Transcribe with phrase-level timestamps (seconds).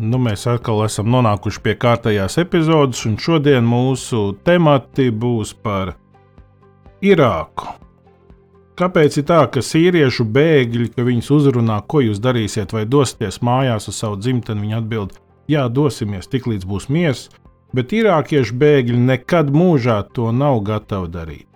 [0.00, 5.92] Nu, mēs atkal esam nonākuši pie kārtējās epizodes, un šodien mūsu temati būs par
[7.04, 7.74] Irāku.
[8.80, 13.90] Kāpēc ir tā, ka sīriešu bēgļi, ka viņus uzrunā, ko jūs darīsiet, vai dosieties mājās
[13.92, 15.12] uz savu dzimteni, viņi atbild,
[15.52, 17.26] jā, dosimies, tiklīdz būs miers,
[17.76, 21.46] bet irākiešu bēgļi nekad mūžā to nav gatavi darīt.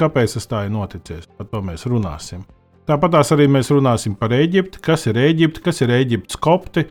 [0.00, 1.28] Kāpēc tas tā ir noticis?
[1.36, 2.48] Par to mēs runāsim.
[2.88, 6.88] Tāpat arī mēs runāsim par Eģipti, kas ir Eģipte, kas ir Eģiptes kopti,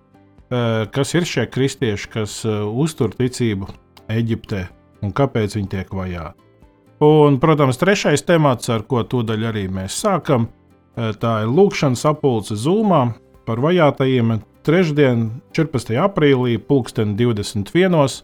[0.94, 3.70] kas ir šie kristieši, kas eh, uztur ticību
[4.12, 4.66] Eģiptē
[5.04, 6.40] un kāpēc viņi tiek vajāti.
[7.04, 10.48] Un, protams, trešais temats, ar ko tūdaļ arī mēs sākam,
[10.96, 13.06] eh, tā ir lūkšanas apulce Zūmā
[13.48, 14.40] par vajātajiem.
[14.64, 15.98] Trešdien, 14.
[16.00, 18.24] aprīlī, 2021.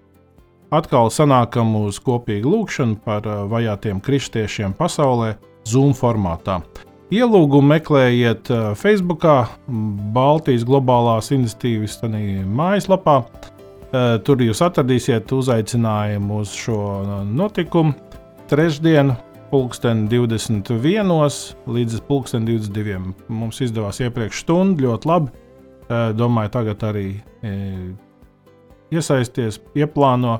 [0.72, 5.36] atkal sanākam uz kopīgu lūkšanu par vajātiem kristiešiem pasaulē
[5.67, 6.62] Zoom formātā.
[7.09, 9.23] Ielūgumu meklējiet uh, Facebook,
[10.13, 11.95] Baltijas globālās iniciatīvas
[12.45, 13.16] mājaslapā.
[13.89, 17.95] Uh, tur jūs atradīsiet uzaicinājumu uz šo uh, notikumu.
[18.51, 19.16] Trešdien,
[19.49, 21.09] pulksten 21.
[21.66, 23.01] līdz pulksten 22.
[23.34, 25.34] Mums izdevās iepriekš stundu, ļoti labi.
[25.89, 27.07] Domāju, tagad arī
[28.94, 30.35] iesaisties, ieplāno.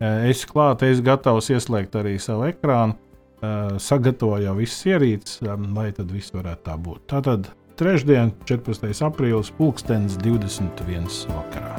[0.00, 2.96] Es klāt, es gatavs ieslēgt arī savu ekrānu
[3.82, 7.04] sagatavoja jau visas ierīces, lai tad viss varētu tā būt.
[7.12, 7.50] Tātad
[7.80, 8.92] trešdien, 14.
[9.06, 11.10] aprīlis, pulkstenis 21.
[11.34, 11.74] vakarā.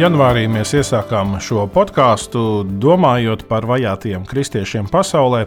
[0.00, 5.42] Janvārī mēs iesākām šo podkāstu, domājot par vajātajiem kristiešiem pasaulē,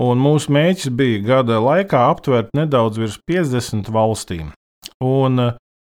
[0.00, 4.54] un mūsu mērķis bija gada laikā aptvert nedaudz virs 50 valstīm.
[5.04, 5.42] Un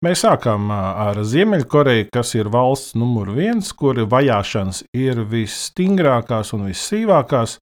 [0.02, 7.60] Mēs sākām ar Ziemeļkoreju, kas ir valsts numur viens, kur vajāšanas ir visstingrākās un vissīvākās.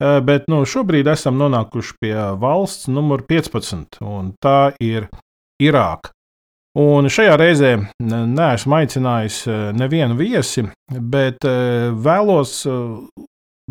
[0.00, 5.10] Bet nu, šobrīd esam nonākuši pie valsts numur 15, un tā ir
[5.60, 6.14] Irāka.
[6.80, 9.44] Un šajā reizē neesmu aicinājis
[9.76, 12.58] nevienu viesi, bet vēlos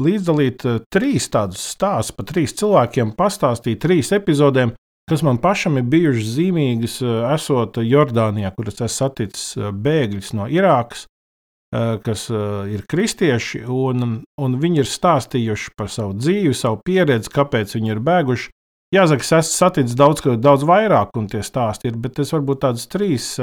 [0.01, 4.73] līdzdalīt trīs tādus stāstus par trīs cilvēkiem, pastāstīt trīs epizodēm,
[5.09, 10.33] kas man pašam ir bijušas zīmīgas, eh, esot Jordānijā, kur es esmu saticis eh, bēgļus
[10.37, 11.05] no Irākas,
[11.75, 17.77] eh, kas ir kristieši, un, un viņi ir stāstījuši par savu dzīvi, savu pieredzi, kāpēc
[17.77, 18.51] viņi ir bēguši.
[18.95, 22.85] Jāsaka, es esmu saticis daudz, daudz vairāk, un tie stāsti ir, bet es varbūt tādas
[22.87, 23.33] trīs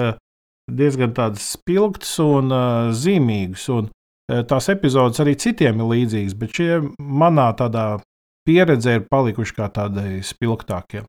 [0.70, 2.54] diezgan spilgtas un
[2.94, 3.66] zīmīgas.
[3.74, 3.90] Un
[4.48, 7.98] tās epizodes arī citiem ir līdzīgas, bet šie manā tādā
[8.48, 11.04] pieredzē ir palikuši kā tādai spilgtākiem.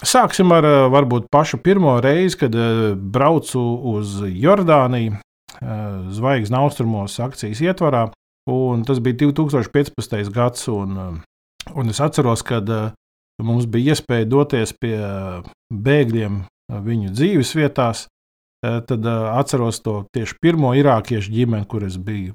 [0.00, 2.56] Sāksim ar varbūt pašu pirmo reizi, kad
[3.12, 3.60] braucu
[3.92, 5.18] uz Jordāniju
[6.10, 8.08] zvaigznes austrumos akcijas ietvarā.
[8.86, 10.32] Tas bija 2015.
[10.34, 11.20] gads, un,
[11.74, 12.66] un es atceros, kad
[13.42, 14.96] mums bija iespēja doties pie
[15.70, 16.42] bēgļiem
[16.86, 18.06] viņu dzīves vietās.
[18.60, 22.34] Tad atceros to tieši pirmo irākiešu ģimeni, kur es biju,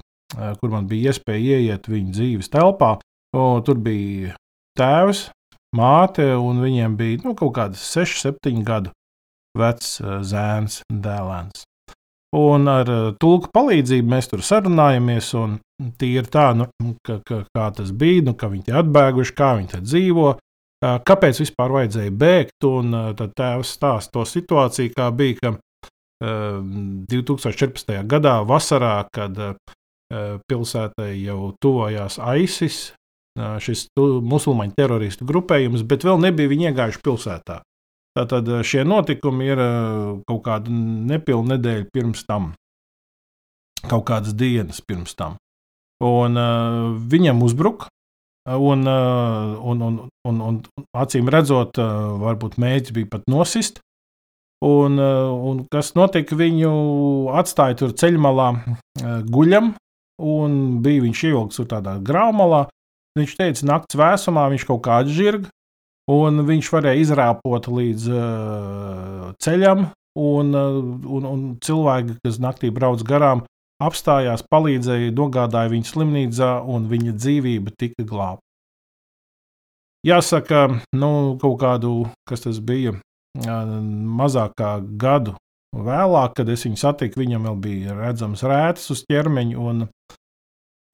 [0.62, 2.96] kur man bija iespēja ieiet viņu dzīves telpā.
[3.36, 4.38] Tur bija
[4.80, 5.28] tēvs,
[5.76, 8.94] māte, un viņiem bija nu, kaut kāds 6, 7 gadu
[9.56, 11.66] vecs eh, zēns, dēlēns.
[12.36, 15.60] Un ar eh, tulku palīdzību mēs tur sarunājamies, un
[16.00, 16.70] tīri tā, nu,
[17.06, 21.42] ka, ka, kā tas bija, nu, ka viņi ir atbēguši, kā viņi dzīvo, eh, kāpēc
[21.44, 22.70] vispār vajadzēja bēgt.
[22.72, 25.58] Un tad tēvs stāsta to situāciju, kā bija, ka
[26.26, 27.98] 2014.
[28.08, 29.36] gadā, vasarā, kad
[30.48, 32.78] pilsētai jau tuvojās ISIS,
[33.36, 37.62] šis musulmaņu teroristu grupējums, bet vēl nebija viņi iegājuši pilsētā.
[38.16, 39.60] Tātad šie notikumi ir
[40.24, 42.54] kaut kāda nepilna nedēļa pirms tam,
[43.90, 45.36] kaut kādas dienas pirms tam.
[46.04, 47.88] Un uh, viņam uzbruka,
[48.52, 53.82] un, uh, un, un, un, un acīm redzot, uh, varbūt mēģis bija pat nosist.
[54.66, 56.70] Un, un kas notika, viņu
[57.38, 58.48] atstāja tur ceļmalā
[59.28, 59.74] guļam,
[60.26, 62.64] un bija viņš ievilkts tur tādā grāmatā.
[63.16, 65.48] Viņš teica, naktas vēsumā viņš kaut kā atžirga,
[66.12, 69.86] un viņš varēja izrāpot līdz uh, ceļam,
[70.20, 70.80] un, uh,
[71.18, 73.46] un, un cilvēki, kas naktī brauc garām,
[73.84, 78.44] apstājās, palīdzēja, nogādāja viņu slimnīcā, un viņa dzīvība tika glābta.
[80.06, 81.10] Jāsaka, nu,
[81.42, 81.96] kaut kādu,
[82.30, 82.94] kas tas bija,
[83.36, 85.34] mazāk kā gadu
[85.76, 89.58] vēlāk, kad es viņu satiku, viņam vēl bija redzams rētas uz ķermeņa.
[89.58, 89.88] Un,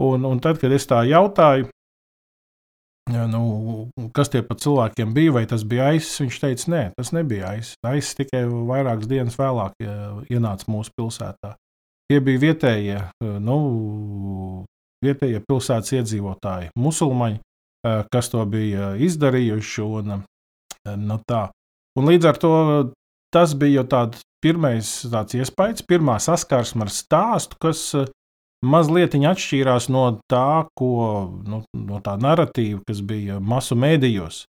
[0.02, 1.68] un, un tad, kad es tā jautāju,
[3.32, 3.42] nu,
[4.16, 7.74] kas tie pa cilvēkiem bija, vai tas bija aizs, viņš teica, nē, tas nebija aizs.
[7.88, 9.82] Aizs tikai vairākas dienas vēlāk
[10.32, 11.56] ienāca mūsu pilsētā.
[12.12, 13.00] Tie bija vietējie,
[13.44, 13.58] nu,
[15.06, 19.86] vietējie pilsētas iedzīvotāji, musulmaņi, eh, kas to bija izdarījuši.
[20.00, 20.24] Un,
[20.86, 21.50] eh, nu, tā.
[21.98, 22.94] un līdz ar to
[23.34, 27.94] tas bija jau tāds pirmais tāds iespējas, pirmā saskarsme ar stāstu, kas
[28.66, 34.46] mazliet atšķīrās no tā, ko, nu, no tā narratīva, kas bija masu mēdījos,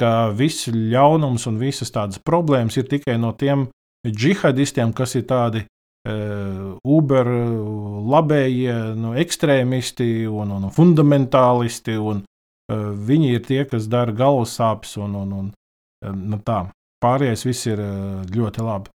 [0.00, 3.68] ka viss ļaunums un visas tādas problēmas ir tikai no tiem
[4.06, 5.66] džihadistiem, kas ir tādi
[6.08, 7.28] Eh, Uber
[8.08, 11.98] labējie nu, ekstrēmisti un, un fundamentālisti.
[12.00, 16.62] Un, uh, viņi ir tie, kas dara galvas sāpes, un, un, un eh, nu, tā.
[17.04, 17.80] pārējais viss ir
[18.32, 18.92] ļoti labi.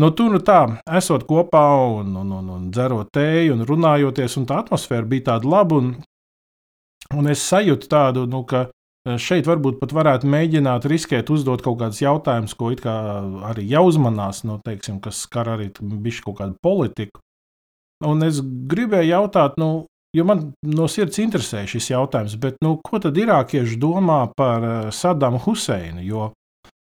[0.00, 0.60] Nu, tur nu tā,
[0.96, 1.64] esot kopā
[2.00, 5.80] un, un, un, un dzerot tēju un runājoties, un tā atmosfēra bija tāda laba.
[5.82, 5.90] Un,
[7.18, 8.68] un es sajūtu tādu, nu, ka
[9.08, 12.68] Eh, šeit varbūt pat varētu mēģināt riskēt, uzdot kaut kādus jautājumus, ko
[13.48, 17.22] arī jāuzmanās, no, teiksim, kas skar arī bišķi kaut kādu politiku.
[18.04, 19.86] Un es gribēju jautāt, nu,
[20.16, 24.92] jo man no sirds interesē šis jautājums, bet nu, ko tad irākieši domā par eh,
[24.92, 26.04] Sadamu Huseinu?
[26.04, 26.28] Jo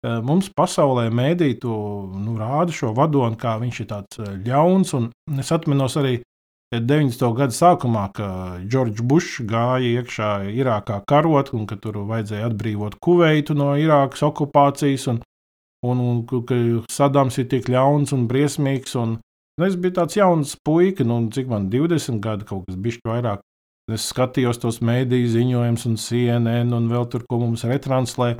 [0.02, 1.76] mums pasaulē mēdī to
[2.16, 6.20] nu, rāda šo vadoni, kā viņš ir tāds ļauns, un es atminos arī
[6.70, 7.18] 90.
[7.34, 13.56] gada sākumā, kad Džordžs Bušs gāja iekšā Irākā karot, un ka tur vajadzēja atbrīvot Kuveitu
[13.58, 15.18] no Irākas okupācijas, un,
[15.82, 18.94] un, un ka Sadams ir tik ļauns un briesmīgs.
[19.02, 19.16] Un,
[19.58, 23.42] un es biju tāds jauns puika, nu, cik man 20 gadi, kaut kas bišķi vairāk.
[23.90, 28.36] Es skatījos tos mēdīju ziņojumus, un CNN, un vēl tur, ko mums retranslē.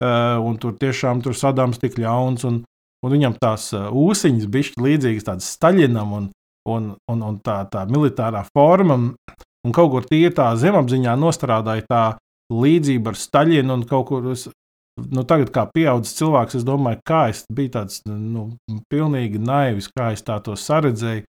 [0.00, 2.62] Uh, un tur tiešām tur Sadams tik ļauns, un,
[3.04, 6.14] un viņam tās uh, ūsiņas bišķi līdzīgas tādam Staļinam.
[6.16, 6.30] Un,
[6.68, 8.98] un, un, un tā, tā militārā forma.
[9.60, 12.04] Un kaut kur tie tā zemapziņā nostrādāja tā
[12.52, 14.30] līdzība ar Staļinu un kaut kur.
[14.32, 14.46] Es,
[15.00, 18.48] nu, tagad, kā pieaugušs cilvēks, es domāju, kā es biju tāds nu,
[18.92, 21.26] pilnīgi naivis, kā es tā to saredzēju.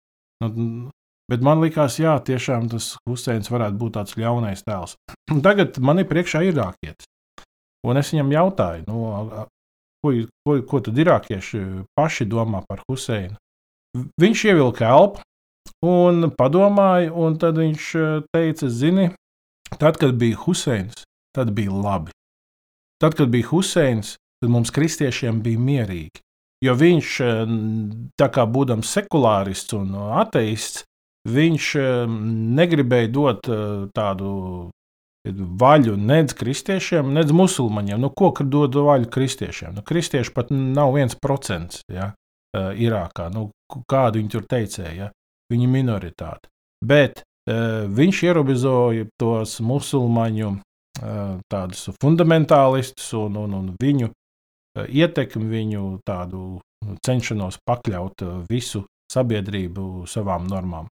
[0.45, 0.91] Nu,
[1.31, 4.99] bet man liekas, jā, tiešām tas Huseins varētu būt tāds ļaunais tēls.
[5.47, 7.09] Tagad man ir priekšā irākietis.
[7.87, 9.47] Un es viņam jautāju, nu,
[10.03, 10.13] ko,
[10.47, 11.63] ko, ko tad irākieši
[11.99, 13.37] paši domā par Huseinu.
[14.21, 15.23] Viņš ievilka elpu
[15.87, 19.09] un padomāja, un tad viņš eh, teica, zini,
[19.79, 21.07] tad, kad bija Huseins,
[21.37, 22.15] tad bija labi.
[23.03, 26.23] Tad, kad bija Huseins, tad mums kristiešiem bija mierīgi.
[26.65, 27.57] Jo viņš, eh,
[28.21, 30.85] tā kā būdams sekulārists un ateists,
[31.29, 32.17] viņš eh,
[32.61, 33.51] negribēja dot
[33.95, 34.33] tādu
[35.35, 38.01] vaļu nedz kristiešiem, nedz musulmaņiem.
[38.01, 39.75] Nu, ko dod vaļu kristiešiem?
[39.79, 41.83] Nu, kristieši pat nav viens procents.
[41.93, 42.13] Ja?
[42.57, 43.29] uh, Irākā.
[43.33, 43.51] Nu,
[43.91, 45.09] kādu viņi tur teicēja, ja?
[45.53, 46.51] viņa minoritāte.
[46.85, 55.49] Bet uh, viņš ierobežoja tos musulmaņu uh, tādus fundamentālistus un, un, un viņu uh, ietekmi,
[55.53, 56.61] viņu tādu
[57.07, 60.91] cenšanos pakļaut visu sabiedrību savām normām.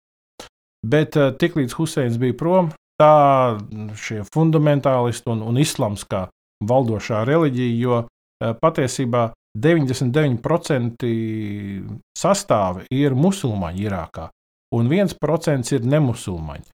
[0.83, 2.71] Bet tiklīdz Huseins bija prom,
[3.03, 3.13] tā
[3.99, 6.29] šie fundamentālisti un, un islams kā
[6.63, 11.09] valdošā reliģija, jo uh, patiesībā 99%
[12.17, 14.29] sastāvi ir musulmaņi Irākā,
[14.73, 16.69] un 1% ir nemusulmaņi.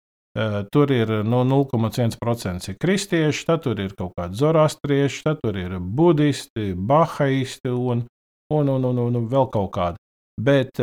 [0.71, 5.79] Tur ir no 0,1% ir kristieši, tad tur ir kaut kādi zoroastrieši, tad tur ir
[5.81, 8.05] budisti, bahaisti un,
[8.55, 9.99] un, un, un, un vēl kaut kādi.
[10.39, 10.79] Bet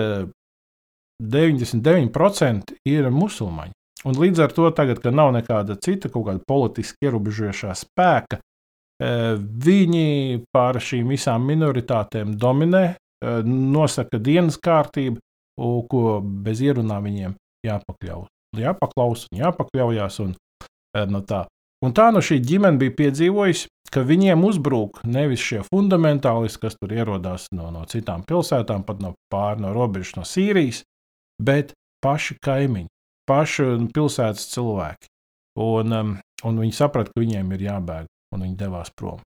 [1.23, 3.74] 99% ir musulmaņi.
[4.05, 8.39] Un līdz ar to, tagad, kad nav nekāda cita kaut kāda politiski ierobežojošā spēka,
[8.99, 12.95] Viņi pār šīm visām minoritātēm dominē,
[13.43, 15.19] nosaka dienas kārtību,
[15.91, 17.35] ko bez ierunām viņiem
[17.67, 18.31] jāpakļaus.
[18.55, 20.19] Jāpaklaus un jāpakļaujas.
[20.23, 20.35] Un,
[21.11, 21.43] no tā.
[21.83, 26.95] un tā no šī ģimene bija piedzīvojusi, ka viņiem uzbrūk nevis šie fundamentālisti, kas tur
[26.95, 30.85] ierodās no, no citām pilsētām, pat no pāri no robežas, no Sīrijas,
[31.43, 32.87] bet paši kaimiņi,
[33.29, 35.11] paši pilsētas cilvēki.
[35.61, 39.21] Un, um, un viņi saprata, ka viņiem ir jābēg un viņi devās prom.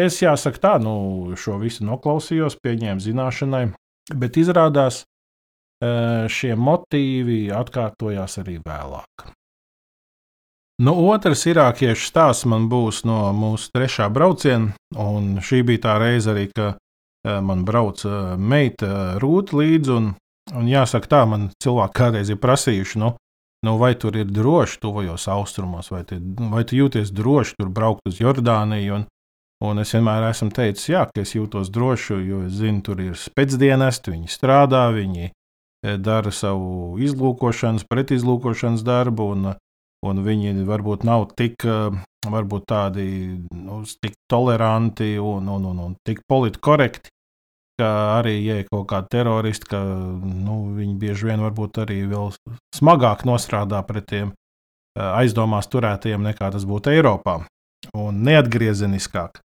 [0.00, 3.66] Es jāsaka, tā, nu, šo visu noklausījos, pieņēmu zināšanai,
[4.16, 5.02] bet izrādās,
[6.32, 9.26] šie motīvi atkārtojās arī vēlāk.
[10.82, 16.32] Nu, otrs irākiešu stāsts man būs no mūsu trešā brauciena, un šī bija tā reize
[16.32, 16.72] arī, ka
[17.44, 20.08] man brauca meita Rūta līdzi, un,
[20.58, 23.12] un jāsaka tā, man cilvēki kādreiz ir prasījuši, nu,
[23.66, 26.18] nu, vai tur ir droši tuvajos austrumos, vai, te,
[26.52, 29.06] vai tu jūties droši tur braukt uz Jordāniju, un,
[29.62, 33.18] un es vienmēr esmu teicis, jā, ka es jūtos droši, jo es zinu, tur ir
[33.18, 35.30] spēcdienesti, viņi strādā, viņi
[36.02, 39.52] dara savu izlūkošanas, pretizlūkošanas darbu, un,
[40.06, 41.66] un viņi varbūt nav tik
[42.22, 43.06] varbūt tādi
[43.50, 47.10] nu, tik toleranti un, un, un, un tik politkorekti,
[47.82, 52.30] ka arī, ja ir kaut kādi teroristi, ka nu, viņi bieži vien varbūt arī vēl
[52.76, 54.32] smagāk nostrādā pret tiem
[54.94, 57.40] aizdomās turētajiem nekā tas būtu Eiropā,
[57.98, 59.40] un neatgriezeniskāk.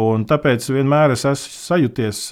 [0.00, 2.22] Un tāpēc vienmēr es esmu sajūties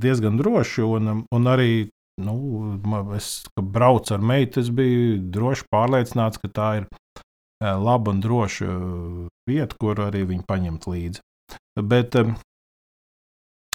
[0.00, 1.88] diezgan droši, un, un arī
[2.22, 2.36] nu,
[3.16, 6.88] es braucu ar meitu, es biju droši pārliecināts, ka tā ir
[7.60, 8.68] laba un droša
[9.48, 11.24] vieta, kur arī viņu paņemt līdzi.
[11.80, 12.16] Bet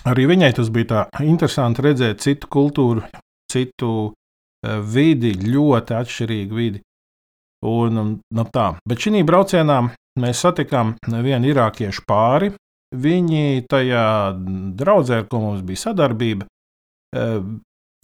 [0.08, 3.03] arī viņai tas bija tā interesanti redzēt citu kultūru,
[3.51, 4.12] citu
[4.93, 6.81] vidi, ļoti atšķirīgu vidi.
[7.67, 8.72] Un, nu, tā.
[8.89, 9.81] Bet šī braucienā
[10.22, 12.51] mēs satikām vienu irākiešu pāri.
[12.91, 14.05] Viņi tajā
[14.75, 16.48] draudzē, ar ko mums bija sadarbība,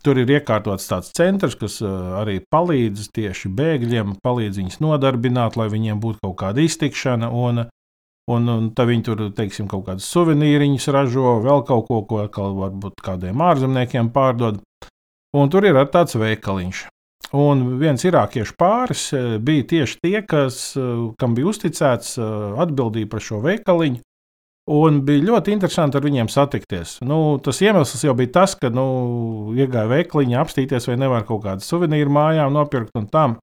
[0.05, 5.99] Tur ir iekārtots tāds centrs, kas arī palīdz tieši bēgļiem, palīdz viņus nodarbināt, lai viņiem
[6.03, 7.31] būtu kaut kāda iztikšana.
[7.33, 7.65] Un,
[8.31, 12.55] un, un tad viņi tur, teiksim, kaut kādas suvenīriņas ražo, vēl kaut ko, ko atkal
[12.57, 14.61] varbūt kādiem ārzemniekiem pārdod.
[15.37, 16.85] Un tur ir tāds veikaliņš.
[17.35, 19.09] Un viens irākiešu pāris
[19.43, 20.59] bija tieši tie, kas,
[21.19, 22.15] kam bija uzticēts
[22.63, 23.99] atbildība par šo veikaliņu.
[24.67, 26.97] Un bija ļoti interesanti ar viņiem satikties.
[27.07, 28.87] Nu, tas iemesls jau bija tas, ka nu,
[29.55, 33.37] iegāja veikliņā apstīties, vai nevar kaut kādu suvenīru mājām nopirkt un tam.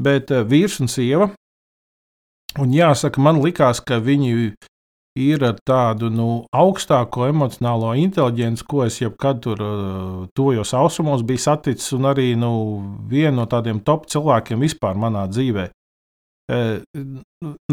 [0.00, 1.30] Bet vīrs un sieva,
[2.62, 4.54] un jāsaka, man likās, ka viņi
[5.16, 11.40] ir ar tādu nu, augstāko emocionālo inteligenci, ko es jebkad tur uh, tojos ausumos biju
[11.40, 12.52] saticis, un arī nu,
[13.08, 15.72] viena no tādiem top cilvēkiem vispār manā dzīvēm.
[16.46, 16.78] Eh,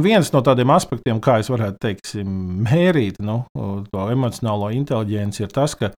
[0.01, 5.75] viens no tādiem aspektiem, kā es varētu teikt, mērīt nu, to emocionālo inteligenci, ir tas,
[5.77, 5.91] ka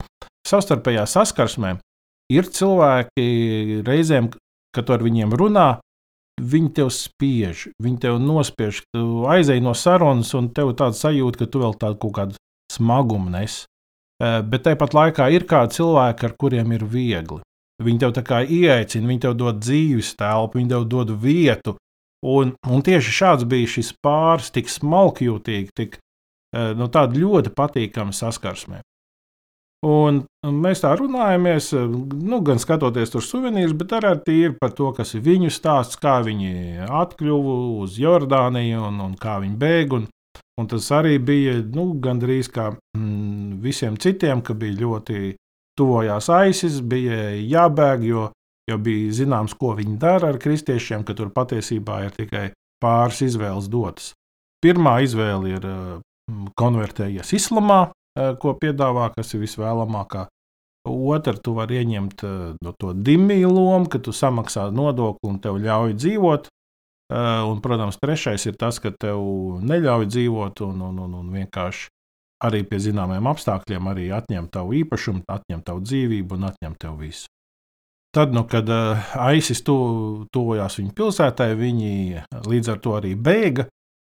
[0.48, 1.78] savstarpējā saskarsmē
[2.36, 4.28] ir cilvēki reizēm,
[4.76, 5.70] kad ar viņiem runā,
[6.42, 11.44] viņi tev spiež, viņi tev nospiež, tu aizej no sarunas, un tev ir tāds sajūta,
[11.44, 12.40] ka tu vēl tādu kaut kādu
[12.74, 13.64] smagumu nes.
[14.24, 17.42] Eh, bet tāpat laikā ir kādi cilvēki, ar kuriem ir viegli.
[17.84, 21.76] Viņi tev tā kā ieaicina, viņi tev dod dzīves telpu, viņi tev dod vietu,
[22.26, 28.82] Un, un tieši šāds bija šis pāris, tik smalkjūtīgi, tik e, nu, ļoti patīkami saskarsmē.
[29.86, 30.24] Un
[30.64, 35.22] mēs tā runājamies, nu, gan skatoties tur suvenīrus, bet arī tīri par to, kas ir
[35.28, 39.98] viņu stāsts, kā viņi atkļuva uz Jordāniju un, un kā viņi bēg.
[40.00, 40.08] Un,
[40.62, 45.36] un tas arī bija nu, gandrīz kā mm, visiem citiem, ka bija ļoti
[45.78, 48.30] tuvojās aisis, bija jābēg, jo
[48.70, 52.46] jo bija zināms, ko viņi dara ar kristiešiem, ka tur patiesībā ir tikai
[52.84, 54.14] pāris izvēles dotas.
[54.64, 60.26] Pirmā izvēle ir mm, konvertējies islamā, ko piedāvā, kas ir visvēlamākā.
[60.86, 65.58] Otra, tu vari ieņemt eh, no to dimīlu lomu, ka tu samaksā nodokli un tev
[65.62, 66.46] ļauj dzīvot.
[66.46, 69.22] Eh, un, protams, trešais ir tas, ka tev
[69.66, 71.90] neļauj dzīvot un, un, un, un vienkārši
[72.46, 77.26] arī pie zināmiem apstākļiem arī atņem tavu īpašumu, atņem tavu dzīvību un atņem tev visu.
[78.16, 78.70] Tad, nu, kad
[79.36, 79.76] ISIS tu,
[80.32, 83.66] tuvojās viņu pilsētai, viņi līdz ar to arī bēga.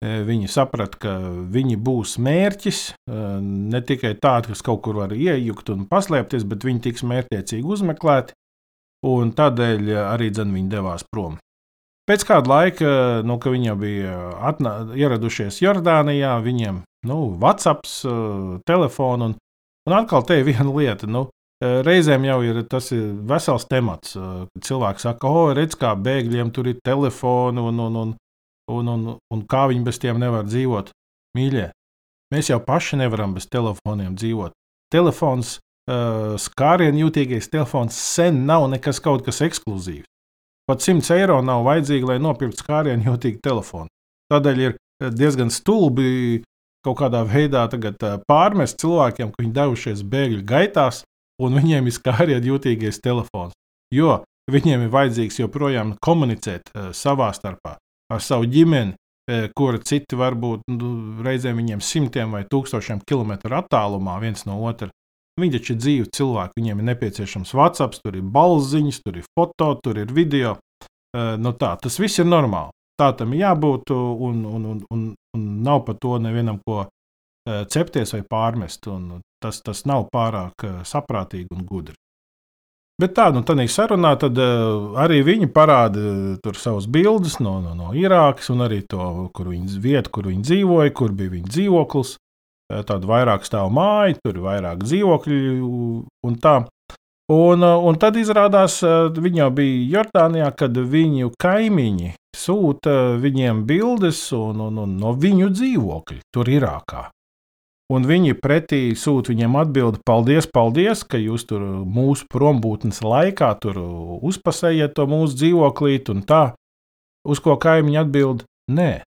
[0.04, 1.14] Viņi saprata, ka
[1.54, 6.84] viņi būs mērķis ne tikai tādi, kas kaut kur var iejukt un paslēpties, bet viņi
[6.90, 8.36] tiks mērķiecīgi uzmeklēti.
[9.06, 11.38] Un tādēļ arī dzen, viņi devās prom.
[12.10, 12.90] Pēc kāda laika,
[13.26, 14.18] nu, kad viņi bija
[14.52, 17.88] atnā, ieradušies Jordānijā, viņiem nu, WhatsApp,
[18.68, 19.34] telefons un,
[19.90, 21.10] un atkal te ir viena lieta.
[21.10, 21.28] Nu,
[21.64, 26.68] Reizēm jau ir tas ir vesels temats, kad cilvēki saka, o, redz, kā bēgļiem tur
[26.68, 28.12] ir telefoni un, un, un,
[28.72, 30.92] un, un, un kā viņi bez tiem nevar dzīvot.
[31.38, 31.70] Mīļie,
[32.34, 34.56] mēs jau paši nevaram bez telefoniem dzīvot.
[34.94, 35.58] Telefons,
[35.90, 40.08] uh, skārienu jūtīgais telefons sen nav nekas kaut kas ekskluzīvs.
[40.66, 43.92] Pat 100 eiro nav vajadzīgi, lai nopirktu skārienu jūtīgu telefonu.
[44.34, 44.78] Tādēļ ir
[45.14, 46.42] diezgan stulbi
[46.86, 47.68] kaut kādā veidā
[48.30, 51.04] pārmest cilvēkiem, ka viņi devušies bēgļu gaitās,
[51.42, 53.54] un viņiem ir skāriet jūtīgais telefons.
[53.94, 57.78] Jo viņiem ir vajadzīgs joprojām komunicēt uh, savā starpā,
[58.14, 58.96] ar savu ģimeni,
[59.58, 60.90] kura citi varbūt nu,
[61.26, 64.92] reizēm viņiem simtiem vai tūkstošiem kilometru attālumā viens no otra.
[65.42, 69.74] Viņi taču ir dzīvi cilvēki, viņiem ir nepieciešams WhatsApp, tur ir balziņas, tur ir foto,
[69.84, 70.56] tur ir video.
[71.16, 72.72] Nu tā, tas viss ir normāli.
[72.96, 75.02] Tā tam jābūt, un, un, un, un,
[75.36, 76.86] un nav par to nevienam ko
[77.46, 78.88] cepties vai pārmest.
[79.44, 81.98] Tas, tas nav pārāk saprātīgi un gudri.
[83.02, 86.04] Bet tā, nu, tādā sarunā tad, uh, arī viņi parāda
[86.40, 90.46] uh, savus bildes no, no, no Irākas, un arī to, kur viņi, vietu, kur viņi
[90.48, 92.14] dzīvoja, kur bija viņa dzīvoklis.
[92.72, 95.42] Uh, tāda vairāk stāv māja, tur ir vairāk dzīvokļu
[96.24, 96.62] un tā.
[97.36, 98.78] Un, un tad izrādās,
[99.18, 105.50] viņi jau bija Jordānijā, kad viņu kaimiņi sūta viņiem bildes un, un, un no viņu
[105.52, 107.08] dzīvokļa tur Irākā.
[107.94, 113.78] Un viņi pretī sūta viņiem atbildi, paldies, paldies, ka jūs tur mūsu prombūtnes laikā tur
[114.26, 116.46] uzpasējiet to mūsu dzīvoklīt un tā.
[117.26, 119.04] Uz ko kaimiņi atbild, nē,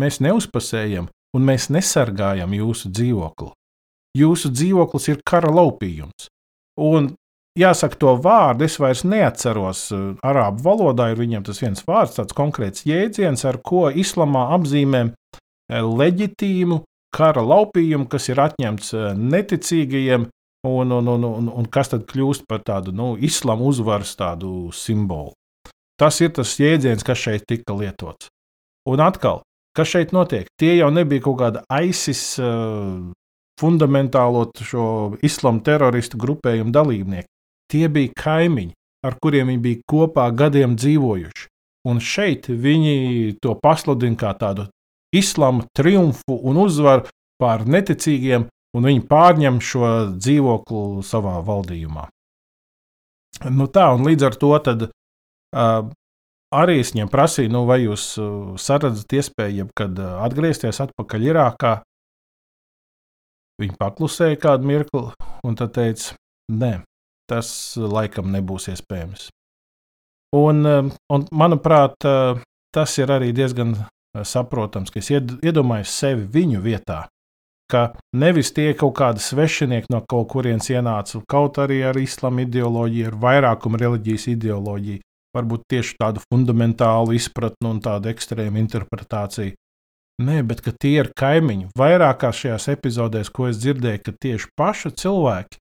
[0.00, 3.52] mēs neuzpasējam un mēs nesargājam jūsu dzīvokli.
[4.16, 6.30] Jūsu dzīvoklis ir kara laupījums.
[6.80, 7.12] Un
[7.60, 9.88] jāsaka, to vārdu es vairs neatceros.
[10.24, 15.10] Arābu valodā ir viņiem tas viens vārds, tāds konkrēts jēdziens, ar ko islamā apzīmē
[15.68, 20.28] leģitīmu kara laupījumu, kas ir atņemts eh, neticīgajiem,
[20.68, 25.34] un, un, un, un, un kas tad kļūst par tādu nu, islāma uzvaras tādu simbolu.
[25.98, 28.28] Tas ir tas jēdziens, kas šeit tika lietots.
[28.88, 29.42] Un atkal,
[29.76, 30.46] kas šeit notiek?
[30.58, 33.10] Tie jau nebija kaut kāda ISIS uh,
[33.58, 37.28] fundamentālo šo islāma teroristu grupējumu dalībnieki.
[37.68, 38.72] Tie bija kaimiņi,
[39.04, 41.48] ar kuriem viņi bija kopā gadiem dzīvojuši.
[41.88, 44.68] Un šeit viņi to pasludina kā tādu
[45.16, 47.08] islāma triumfu un uzvaru
[47.40, 52.08] pār neticīgiem, un viņi pārņem šo dzīvokli savā valdījumā.
[53.54, 55.90] Nu tā, un līdz ar to tad, uh,
[56.54, 61.74] arī es viņiem prasīju, nu, vai jūs uh, saredzat iespēju, kad uh, atgriezties atpakaļ Irākā.
[63.62, 65.06] Viņi paklusēja kādu mirkli,
[65.46, 66.14] un tad teica,
[66.50, 66.72] nē,
[67.30, 69.30] tas laikam nebūs iespējams.
[70.38, 72.04] Un, un manuprāt,
[72.76, 73.72] tas ir arī diezgan
[74.26, 77.06] saprotams, ka es iedomājos sevi viņu vietā.
[77.68, 83.10] Ka nevis tie kaut kādi svešinieki no kaut kurienes ienāca, kaut arī ar islāma ideoloģiju,
[83.10, 85.02] ar vairākumu reliģijas ideoloģiju,
[85.36, 89.56] varbūt tieši tādu fundamentālu izpratni un tādu ekstrēmu interpretāciju.
[90.18, 91.68] Nē, bet tie ir kaimiņi.
[91.78, 95.60] Vairākās šajās epizodēs, ko es dzirdēju, ka tieši paši cilvēki,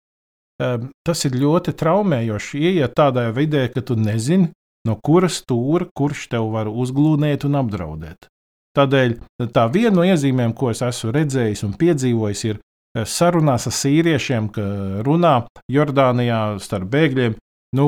[0.63, 2.63] eh, tas ir ļoti traumējoši.
[2.79, 4.49] Iet tādā vidē, ka tu nezini,
[4.87, 8.31] no kuras stūra kurš tev var uzglūnēt un apdraudēt.
[8.77, 9.15] Tādēļ
[9.55, 14.51] tā viena no iezīmēm, ko es esmu redzējis un piedzīvojis, ir eh, sarunās ar sīriešiem,
[14.53, 14.65] ka
[15.07, 15.35] runā
[15.71, 17.37] Jordānijā starp bēgļiem.
[17.77, 17.87] Nu,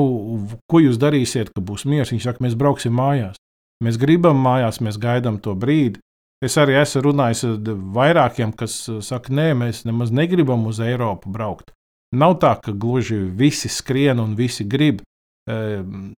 [0.68, 2.10] ko jūs darīsiet, kad būs miers?
[2.12, 3.38] Viņi saka, mēs brauksim mājās.
[3.84, 6.02] Mēs gribam mājās, mēs gaidām to brīdi.
[6.44, 11.30] Es arī esmu runājis ar vairākiem, kas eh, saka, nē, mēs nemaz negribam uz Eiropu
[11.30, 11.70] braukt.
[12.10, 15.04] Nav tā, ka gluži visi skrien un visi grib.
[15.46, 16.10] Ehm,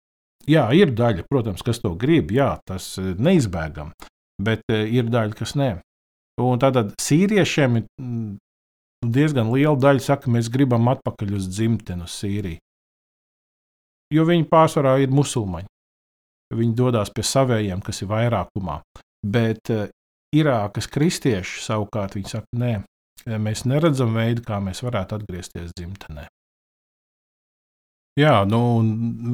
[0.48, 3.92] jā, ir daļa, protams, kas to grib, jā, tas neizbēgami
[4.44, 5.72] bet eh, ir daļa, kas nē.
[6.42, 8.32] Un tātad sīriešiem ir mm,
[9.14, 12.62] diezgan liela daļa, saka, mēs gribam atpakaļ uz dzimteni, uz Sīriju.
[14.12, 15.70] Jo viņi pārsvarā ir musulmaņi.
[16.52, 18.82] Viņi dodas pie saviem, kas ir vairākumā.
[19.24, 19.86] Bet uh,
[20.36, 22.74] Irākas kristieši savukārt saka, nē,
[23.40, 26.28] mēs neredzam veidu, kā mēs varētu atgriezties dzimtenē.
[28.20, 28.60] Jā, nu,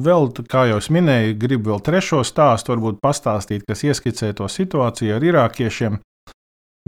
[0.06, 5.26] vēl, kā jau minēju, gribu vēl trešo stāstu, varbūt pastāstīt, kas ieskicē to situāciju ar
[5.26, 5.98] irākiešiem.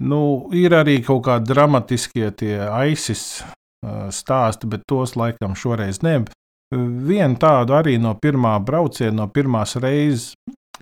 [0.01, 0.21] Nu,
[0.55, 2.55] ir arī kaut kādi dramatiskie tie
[2.93, 3.43] ISIS
[4.15, 6.21] stāsti, bet tos laikam šoreiz ne.
[6.71, 10.37] Vienu tādu arī no pirmā brauciena, no pirmās reizes,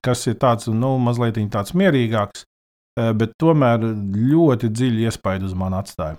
[0.04, 2.44] kas ir tāds, nu, mazliet tāds mierīgāks,
[3.16, 3.80] bet tomēr
[4.12, 6.18] ļoti dziļi iespaidu uz mani atstāja.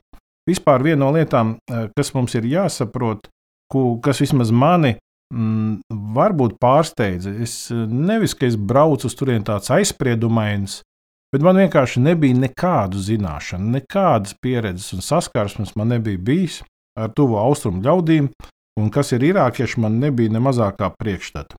[0.49, 1.59] Vispār viena no lietām,
[1.93, 3.29] kas mums ir jāsaprot,
[4.03, 4.95] kas vismaz mani
[5.33, 5.79] mm,
[6.15, 7.33] varbūt pārsteidza.
[7.41, 10.79] Es nevis, ka es braucu uz turieni tāds aizspriedumains,
[11.33, 16.61] bet man vienkārši nebija nekādu zināšanu, nekādas pieredzes un saskarsmes man nebija bijis
[16.99, 18.29] ar tuvu austrumu ļaudīm,
[18.79, 21.57] un kas ir irākieši, man nebija ne mazākā priekšstata.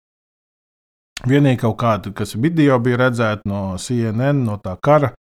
[1.28, 5.12] Vienīgi kaut kāda, kas video bija redzēta no CNN, no tā kara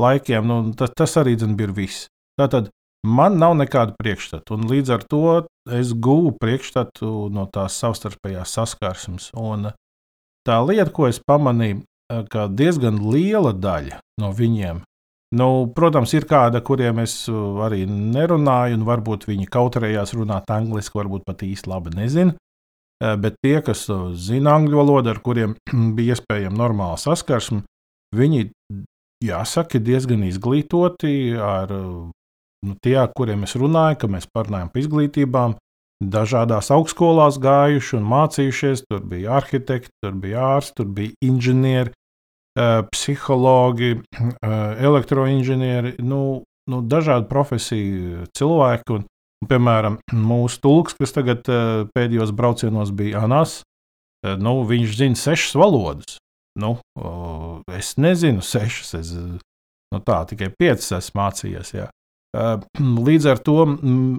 [0.00, 2.08] laikiem, nu, tas, tas arī bija viss.
[2.36, 2.68] Tātad
[3.06, 5.26] Man nav nekāda priekšstata, un līdz ar to
[5.78, 9.28] es guvu priekšstatu no tās savstarpējās saskarsmes.
[9.38, 9.70] Un
[10.46, 11.84] tā lieta, ko es pamanīju,
[12.32, 14.82] ka diezgan liela daļa no viņiem,
[15.38, 17.14] nu, protams, ir kāda, kuriem es
[17.66, 22.36] arī nerunāju, un varbūt viņi kautrējās runāt angliski, varbūt pat īsti labi nezinu.
[22.96, 23.84] Bet tie, kas
[24.16, 25.56] zina angļu valodu, ar kuriem
[25.96, 27.62] bija iespējama normāla saskarsme,
[28.16, 28.48] viņi
[29.24, 31.70] jāsaka, diezgan izglītoti ar
[32.66, 35.56] nu, tie, ar kuriem es runāju, ka mēs parunājam par izglītībām.
[35.96, 38.84] Dažādās augstskolās gājuši un mācījušies.
[38.90, 41.94] Tur bija arhitekti, tur bija ārsti, tur bija inženieri,
[42.92, 44.02] psihologi,
[44.42, 45.94] elektroinženieri.
[46.04, 48.98] Nu, nu, dažādu profesiju cilvēki.
[48.98, 49.08] Un,
[49.46, 51.48] piemēram, mūsu tulks, kas tagad
[51.96, 53.60] pēdējos braucienos bija Anās,
[54.24, 56.16] nu, viņš zina sešas valodas.
[56.56, 56.78] Nu,
[57.76, 58.94] es nezinu, sešas.
[59.00, 59.12] Es,
[59.92, 61.74] nu, tā tikai piecas esmu mācījies.
[61.76, 61.90] Jā.
[63.08, 63.58] Līdz ar to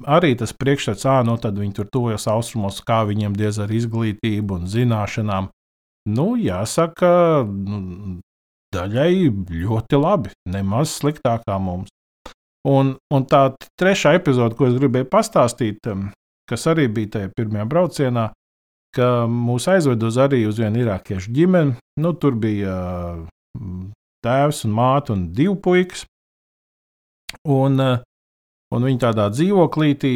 [0.10, 4.62] arī tas priekšstats, ah, nu, tad viņi tur tuvojas austrumos, kā viņiem diez ar izglītību
[4.62, 5.52] un zināšanām.
[6.08, 7.12] Nu, jāsaka,
[7.44, 7.82] nu,
[8.74, 9.12] daļai
[9.52, 11.92] ļoti labi, nemaz sliktāk kā mums.
[12.68, 15.88] Un, un tā trešā epizode, ko es gribēju pastāstīt,
[16.48, 18.26] kas arī bija tajā pirmajā braucienā,
[18.96, 21.78] ka mūs aizved uz arī uz vienu irākiešu ģimeni.
[22.02, 22.76] Nu, tur bija
[24.26, 26.06] tēvs un māte un divi puikas.
[27.48, 27.80] Un,
[28.76, 30.14] un viņi tādā dzīvoklītī,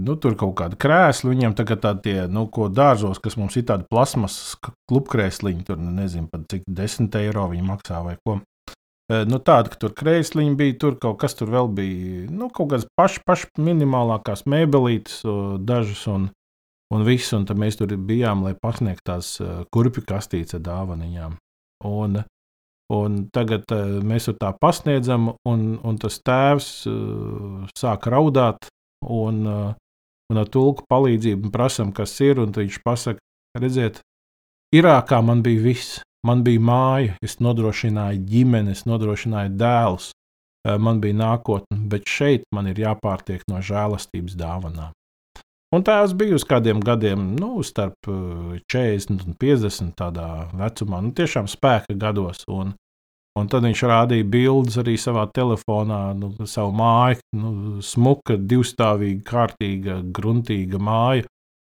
[0.00, 3.88] nu, tur kaut kāda krēsla, viņiem tagad tādi, nu, ko dārzos, kas mums ir tādi
[3.90, 4.56] plasmas
[4.90, 8.40] klubkrēsliņi, tur nezinu pat cik 10 eiro viņi maksā vai ko.
[9.12, 12.86] Nu, tāda, ka tur krēsliņi bija, tur kaut kas tur vēl bija, nu, kaut kādas
[12.96, 15.20] pašas paš minimālākās mēbelītes,
[15.68, 16.30] dažas un,
[16.94, 19.34] un viss, un tad mēs tur bijām, lai pasniegtu tās
[19.74, 21.36] kurpju kastītes dāvaniņām.
[21.90, 22.22] Un,
[22.92, 23.70] un tagad
[24.02, 28.70] mēs tur tā pasniedzam, un, un tas tēvs uh, sāk raudāt,
[29.06, 29.74] un, uh,
[30.32, 33.22] un ar tulku palīdzību prasam, kas ir, viņš pasaka,
[33.58, 34.02] redziet,
[34.72, 41.00] Irākā man bija viss Man bija māja, es nodrošināju ģimeni, es nodrošināju dēlus, eh, man
[41.02, 44.92] bija nākotne, bet šeit man ir jāpārtiek no žēlastības dāvanām.
[45.72, 51.12] Un tās bija uz kādiem gadiem, nu, starp 40 eh, un 50 tādā vecumā, nu,
[51.16, 52.42] tiešām spēka gados.
[52.52, 52.74] Un,
[53.40, 60.02] un tad viņš rādīja bildes arī savā telefonā, nu, savu māju, nu, smuka, divstāvīga, kārtīga,
[60.12, 61.24] gruntīga māja.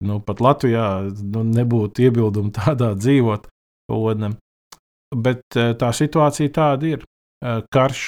[0.05, 0.87] Nu, pat Latvijā
[1.33, 3.49] nu, nebūtu iebildumu tādā dzīvot.
[3.97, 4.35] Un,
[5.25, 7.07] bet eh, tā situācija tāda ir.
[7.41, 8.05] Eh, karš,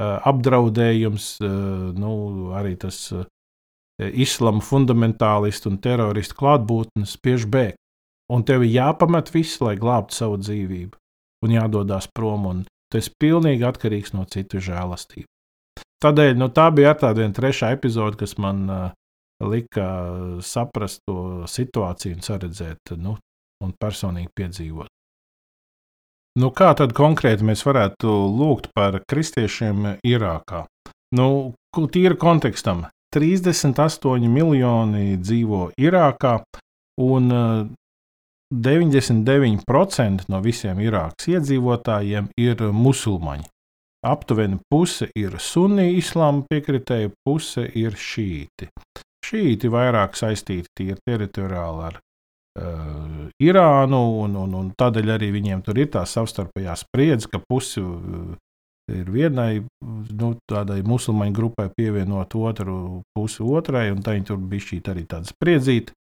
[0.00, 1.24] apdraudējums,
[1.98, 2.10] nu,
[2.54, 2.98] arī tas
[4.00, 7.78] islāma fundamentālistu un teroristu klātbūtne spiež bēgt.
[8.30, 10.94] Un tev ir jāpamet viss, lai glābtu savu dzīvību,
[11.44, 12.60] un jādodas prom, un
[12.94, 15.26] esi pilnīgi atkarīgs no citu žēlastību.
[16.00, 18.86] Tādēļ nu, tā bija tāda trešā epizode, kas man uh,
[19.42, 19.88] lika
[20.44, 23.16] saprast to situāciju un saredzēt, nu,
[23.64, 24.88] un personīgi piedzīvot.
[26.40, 30.62] Nu, kā tad konkrēti mēs varētu lūgt par kristiešiem Irākā?
[31.18, 31.26] Nu,
[31.74, 36.36] tīri kontekstam, 38 miljoni dzīvo Irākā,
[37.02, 37.30] un
[38.54, 43.46] 99% no visiem Irākas iedzīvotājiem ir musulmaņi.
[44.06, 48.70] Aptuveni puse ir sunni islāma piekritēji, puse ir šīti.
[49.26, 55.82] Šīti vairāk saistīti tīri teritoriāli ar uh, Irānu, un, un, un tādēļ arī viņiem tur
[55.82, 58.32] ir tā savstarpējā spriedze, ka pusi uh,
[58.90, 62.76] ir vienai nu, tādai musulmaņu grupai pievienot otru
[63.16, 65.96] pusi otrai, un tā viņi tur bija šī arī tāda spriedzīta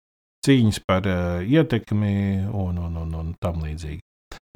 [0.45, 2.13] cīņas par uh, ietekmi
[2.47, 3.99] un, un, un, un tam līdzīgi.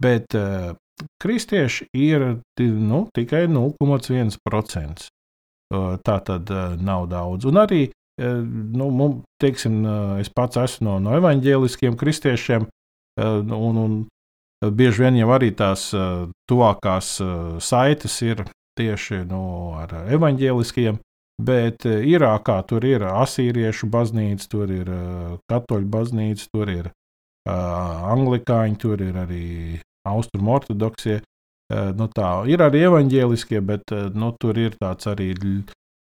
[0.01, 0.73] Bet uh,
[1.21, 2.27] kristieši ir
[2.59, 5.09] nu, tikai 0,1%.
[5.73, 7.49] Uh, tā tad uh, nav daudz.
[7.49, 9.79] Un arī nu, mums, teiksim,
[10.21, 12.67] es pats esmu no, no evaņģēliskiem kristiešiem,
[13.17, 13.95] un, un
[14.71, 15.89] bieži vien jau arī tās
[16.49, 17.15] tuvākās
[17.63, 18.45] saites ir
[18.79, 20.99] tieši nu, ar evaņģēliskiem.
[21.43, 24.89] Bet Irākā tur ir asīriešu baznīca, tur ir
[25.49, 26.91] katoļu baznīca, tur ir
[27.49, 29.45] anglikāņi, tur ir arī
[30.07, 31.21] austrumu ortodoksie.
[31.97, 35.31] Nu tā, ir arī evaņģēliskie, bet nu, tur ir tāds arī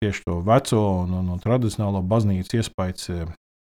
[0.04, 3.08] tieši to veco un, un, un tradicionālo baznīcu iespējas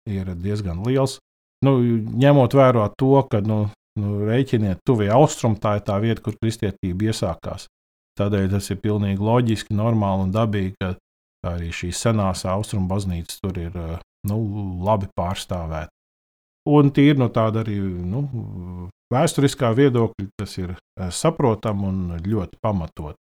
[0.10, 1.20] ir diezgan liels.
[1.64, 6.38] Nu, ņemot vērā to, ka nu, nu, rēķiniet, tuvie austrumi tā ir tā vieta, kur
[6.40, 7.68] kristietība iesākās.
[8.20, 10.94] Tādēļ tas ir pilnīgi loģiski, normāli un dabīgi, ka
[11.54, 13.98] arī šīs senās austrumu baznīcas tur ir e,
[14.30, 14.38] nu,
[14.86, 15.92] labi pārstāvētas.
[16.70, 18.22] Un tīri no tāda arī nu,
[19.12, 23.18] vēsturiskā viedokļa tas ir e, saprotami un ļoti pamatot.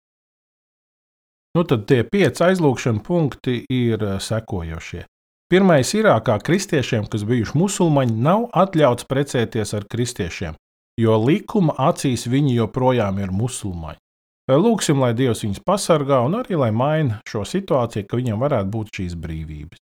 [1.57, 5.07] Nu, tad tie pieci aizlūgšana punkti ir eh, sekojošie.
[5.49, 10.59] Pirmais ir, kā kristiešiem, kas bijuši musulmaņi, nav atļauts precēties ar kristiešiem,
[11.01, 14.01] jo likuma acīs viņi joprojām ir musulmaņi.
[14.49, 18.93] Lūksim, lai Dievs viņus pasargā un arī lai maina šo situāciju, ka viņiem varētu būt
[18.97, 19.81] šīs brīvības.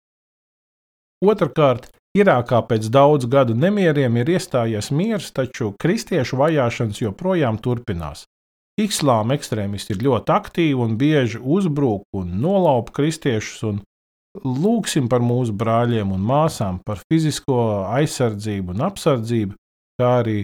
[1.23, 8.25] Otrakārt, Irākā pēc daudzu gadu nemieriem ir iestājies miers, taču kristiešu vajāšanas joprojām turpinās.
[8.81, 13.63] islāma ekstrēmisti ir ļoti aktīvi un bieži uzbruk un nolaupa kristiešus.
[13.63, 13.81] Un
[14.45, 19.57] lūksim par mūsu brāļiem un māsām, par fizisko aizsardzību un apsardzību,
[20.01, 20.39] kā arī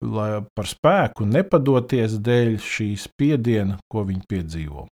[0.00, 4.86] par spēku nepadoties dēļ šīs spiediena, ko viņi piedzīvo.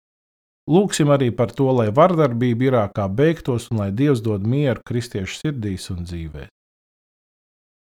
[0.71, 5.89] Lūksim arī par to, lai vardarbība Irākā beigtos un lai Dievs dod mieru kristiešu sirdīs
[5.91, 6.47] un dzīvē.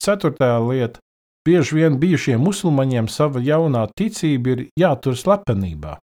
[0.00, 1.00] Ceturtā lieta-
[1.46, 5.98] bieži vien bijušiem musulmaņiem sava jaunā ticība ir jātur slepenībā,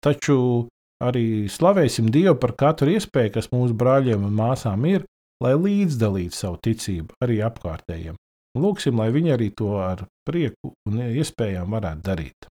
[0.00, 0.68] taču
[1.02, 5.06] arī slavēsim Dievu par katru iespēju, kas mūsu brāļiem un māsām ir,
[5.42, 8.18] lai līdzdalītu savu ticību arī apkārtējiem.
[8.54, 12.50] Lūksim, lai viņi arī to ar prieku un iespējām varētu darīt.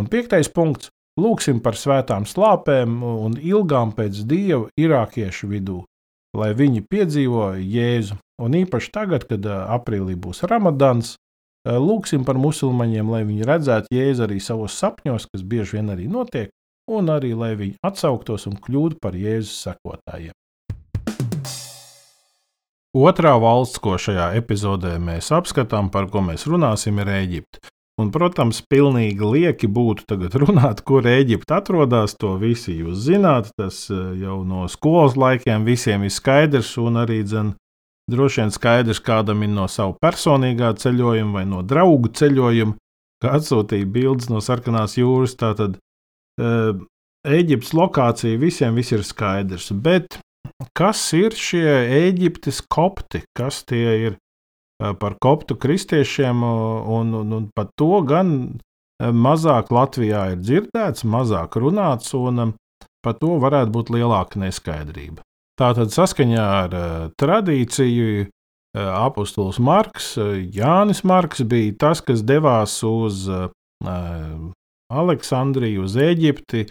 [0.00, 5.78] Un piektais punkts Lūksim par svētām slāpēm un ilgām pēc dieva irākiešu vidū,
[6.36, 8.18] lai viņi piedzīvo Jēzu.
[8.44, 11.14] Un īpaši tagad, kad aprīlī būs Ramadans,
[11.64, 16.52] lūksim par musulmaņiem, lai viņi redzētu Jēzu arī savos sapņos, kas bieži vien arī notiek,
[16.90, 20.34] un arī lai viņi atsauktos un kļūtu par Jēzus sekotājiem.
[22.96, 27.60] Otrā valsts, ko šajā epizodē mēs apskatām, par ko mēs runāsim, ir Eģipte.
[28.00, 32.16] Un, protams, pilnīgi lieki būtu tagad runāt, kur Eģipte atrodas.
[32.20, 33.48] To visi jūs zināt.
[33.56, 37.54] Tas eh, jau no skolas laikiem visiem ir skaidrs, un arī dzen,
[38.12, 42.76] droši vien skaidrs kādam ir no sava personīgā ceļojuma vai no draugu ceļojuma,
[43.24, 45.36] kā atsūtīja bildes no sarkanās jūras.
[45.40, 45.80] Tātad
[46.36, 49.72] Eģiptes lokācija visiem viss ir skaidrs.
[49.72, 50.20] Bet
[50.76, 51.66] kas ir šie
[52.06, 53.24] Eģiptes kopti?
[53.36, 54.20] Kas tie ir?
[54.76, 58.30] par koptu kristiešiem, un, un, un par to gan
[59.00, 62.54] mazāk Latvijā ir dzirdēts, mazāk runāts, un
[63.04, 65.22] par to varētu būt lielāka neskaidrība.
[65.56, 66.76] Tātad saskaņā ar
[67.16, 68.26] tradīciju
[68.76, 70.16] apustulis Marks,
[70.52, 73.24] Jānis Marks bija tas, kas devās uz
[74.92, 76.66] Aleksandriju, uz Eģipti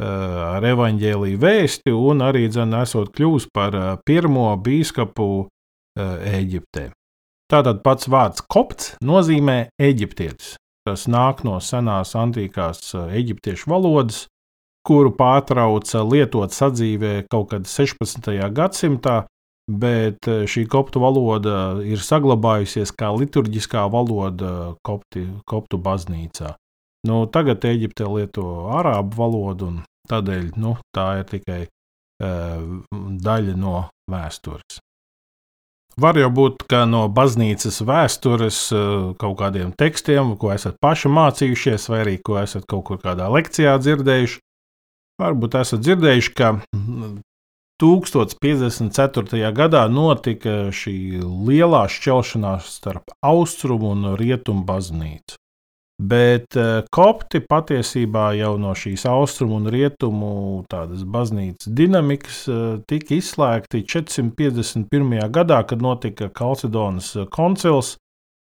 [0.00, 3.76] ar evaņģēlīju vēsti, un arī dzen, esot kļuvis par
[4.08, 5.28] pirmo bīskapu
[6.00, 6.88] Eģiptē.
[7.50, 10.54] Tātad pats vārds kopts nozīmē eģiptietis.
[10.86, 14.28] Tas nāk no senās antīkās eh, eģiptiešu valodas,
[14.86, 18.30] kuru pārtrauca lietot sadzīvē kaut kad 16.
[18.54, 19.16] gadsimtā,
[19.66, 26.54] bet eh, šī koptu valoda ir saglabājusies kā liturģiskā valoda kopti, koptu baznīcā.
[27.08, 28.44] Nu, tagad Eģipte lieto
[28.76, 32.64] arābu valodu, un tādēļ nu, tā ir tikai uh,
[33.24, 33.76] daļa no
[34.10, 34.80] vēstures.
[36.00, 38.84] Var jau būt, ka no baznīcas vēstures eh,
[39.20, 43.74] kaut kādiem tekstiem, ko esat paši mācījušies, vai arī ko esat kaut kur kādā lekcijā
[43.82, 44.38] dzirdējuši.
[45.20, 46.52] Varbūt esat dzirdējuši, ka
[47.82, 49.42] 1054.
[49.56, 50.96] gadā notika šī
[51.50, 55.39] lielā šķelšanās starp austrumu un rietumu baznīcu.
[56.00, 60.30] Bet eh, kopti patiesībā jau no šīs austrumu un rietumu
[60.70, 65.26] tādas baznīcas dinamikas eh, tika izslēgti 451.
[65.34, 67.98] gadā, kad notika Kalcedonas eh, koncils,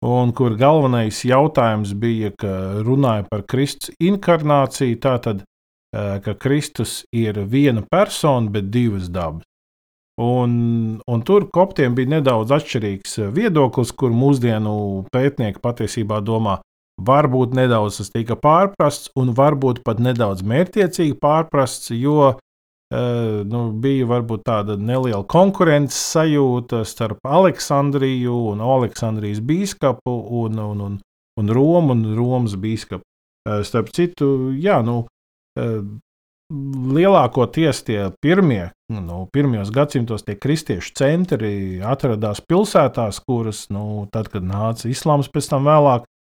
[0.08, 2.56] un kur galvenais jautājums bija, ka
[2.88, 5.44] runāja par Kristus inkarnāciju, tātad,
[5.94, 9.46] ka Kristus ir viena persona, bet divas dabas.
[10.20, 14.74] Un, un tur koptiem bija nedaudz atšķirīgs viedoklis, kur mūsdienu
[15.14, 16.58] pētnieki patiesībā domā,
[17.02, 24.06] Varbūt nedaudz tas tika pārprasts, un varbūt pat nedaudz mērķiecīgi pārprasts, jo uh, nu, bija
[24.12, 31.02] varbūt tāda neliela konkurences sajūta starp Aleksandriju un Aleksandrijas biskupu un, un, un,
[31.42, 33.02] un Romu un Romas biskupu.
[33.50, 35.02] Uh, starp citu, jā, nu,
[35.58, 35.82] uh,
[36.94, 44.46] lielākoties tie pirmie, nu, pirmajos gadsimtos tie kristiešu centri atradās pilsētās, kuras, nu, tad, kad
[44.46, 46.13] nāca islāms pēc tam vēlāk, Eh,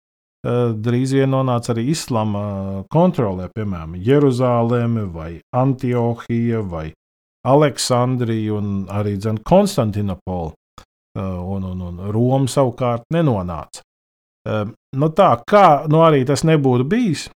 [0.43, 6.89] drīz vien nonāca arī islāma kontrolē, piemēram, Jeruzaleme vai Antiohija vai
[7.47, 10.53] Aleksandrija un arī Konstantinopola.
[11.19, 13.83] Eh, un, un, un Roma savukārt nenonāca.
[14.49, 14.65] Eh,
[14.97, 17.27] nu tā kā nu arī tas nebūtu bijis,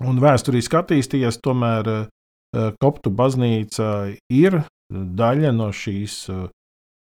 [0.00, 2.08] un vēsturiski attīstījies, tomēr
[2.82, 4.56] Koptu baznīca ir
[4.90, 6.16] daļa no šīs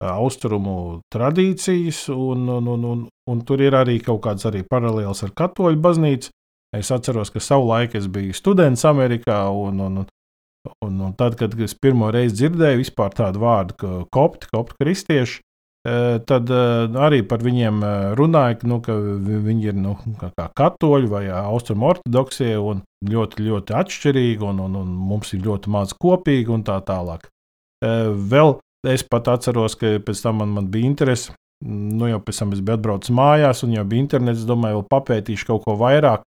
[0.05, 5.33] austrumu tradīcijas, un, un, un, un, un tur ir arī kaut kāds arī paralēls ar
[5.37, 6.33] katoļu baznīcu.
[6.77, 10.05] Es atceros, ka savulaik es biju students Amerikā, un, un,
[10.85, 15.41] un, un tad, kad es pirmo reizi dzirdēju tādu vārdu, kā kopti, kopti kristieši,
[16.27, 17.81] tad arī par viņiem
[18.19, 24.43] runāja, nu, ka viņi ir nu, kā katoļi vai austrumu ortodoksie un ļoti, ļoti atšķirīgi,
[24.45, 27.31] un, un, un mums ir ļoti maz kopīgi un tā tālāk.
[27.81, 28.57] Vēl
[28.87, 31.35] Es pat atceros, ka pēc tam man, man bija interese.
[31.65, 34.43] Nu, jau pēc tam es biju atbraucis mājās, un jau bija internets.
[34.43, 36.25] Es domāju, vēl papētīšu kaut ko vairāk.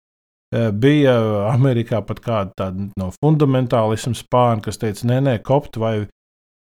[0.80, 1.14] Bija
[1.52, 5.96] Amerikā pat kāda no fundamentālisma spārna, kas teica, nē, nē, kopti vai,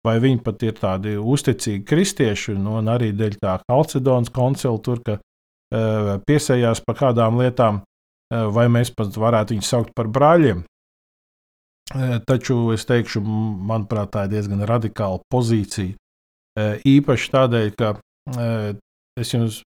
[0.03, 4.99] vai viņi pat ir tādi uzticīgi kristieši, nu, un arī dēļ tā Kalcedonas koncila tur,
[5.07, 10.65] ka uh, piesējās par kādām lietām, uh, vai mēs pat varētu viņus saukt par brāļiem.
[11.87, 15.95] Uh, taču es teikšu, manuprāt, tā ir diezgan radikāla pozīcija.
[16.57, 18.71] Uh, īpaši tādēļ, ka uh,
[19.19, 19.61] es jums,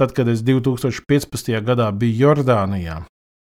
[0.00, 1.52] tad, kad es 2015.
[1.66, 3.02] gadā biju Jordānijā,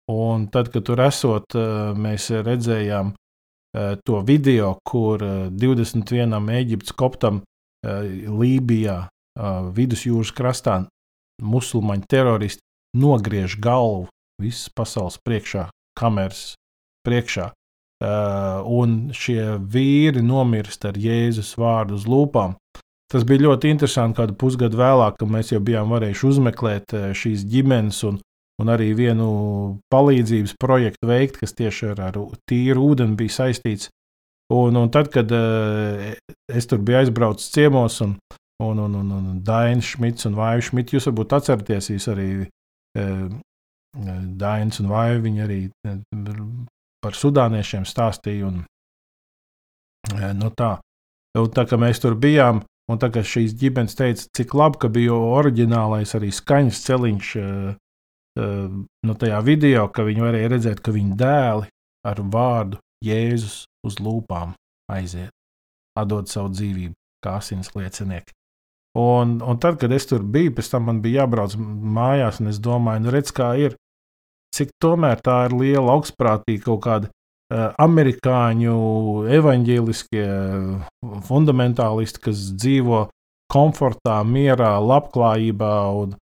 [0.06, 1.56] Un tad, kad tur esot,
[1.98, 3.10] mēs redzējām
[4.06, 5.18] to video, kur
[5.50, 7.40] 21 eģiptes koptam
[7.82, 9.00] Lībijā,
[9.74, 10.76] vidusjūras krastā,
[11.42, 12.62] musulmaņu teroristi
[12.96, 14.06] nogriež galvu
[14.40, 15.66] visas pasaules priekšā,
[15.98, 16.54] kameras
[17.04, 17.50] priekšā.
[17.96, 22.52] Uh, un šie vīri nomirst ar Jēzus vārdu uz lūpām.
[23.08, 28.02] Tas bija ļoti interesanti, kādu pusgadu vēlāk, kad mēs jau bijām varējuši uzmeklēt šīs ģimenes
[28.04, 28.18] un,
[28.60, 29.28] un arī vienu
[29.94, 33.88] palīdzības projektu veikt, kas tieši ar, ar tīru ūdeni bija saistīts.
[34.52, 36.12] Un, un tad, kad uh,
[36.52, 38.12] es tur biju aizbraucis ciemos, un,
[38.60, 42.30] un, un, un, un Dainis Šmits un Vāju Šmits, jūs varbūt atceraties, jūs arī
[44.36, 45.60] Dainis un Vāju viņi arī
[47.06, 48.50] par sudāniešiem stāstīja.
[48.50, 48.64] Un,
[50.12, 50.76] uh, no tā.
[51.38, 54.90] Un tā kā mēs tur bijām, un tā kā šīs ģimenes teica, cik labi, ka
[54.92, 57.74] bija oriģinālais arī skaņas celiņš uh,
[58.36, 61.70] no tajā video, ka viņi varēja redzēt, ka viņa dēli
[62.06, 64.54] ar vārdu Jēzus uz lūpām
[64.92, 65.32] aiziet,
[65.98, 68.34] atdod savu dzīvību kā asins liecinieki.
[68.96, 72.60] Un, un tad, kad es tur biju, pēc tam man bija jābrauc mājās, un es
[72.64, 73.76] domāju, nu redz, kā ir,
[74.56, 78.76] cik tomēr tā ir liela augstprātīga kaut kāda uh, amerikāņu
[79.36, 80.26] evaņģēliskie
[81.28, 83.06] fundamentālisti, kas dzīvo
[83.52, 86.16] komfortā, mierā, labklājībā un,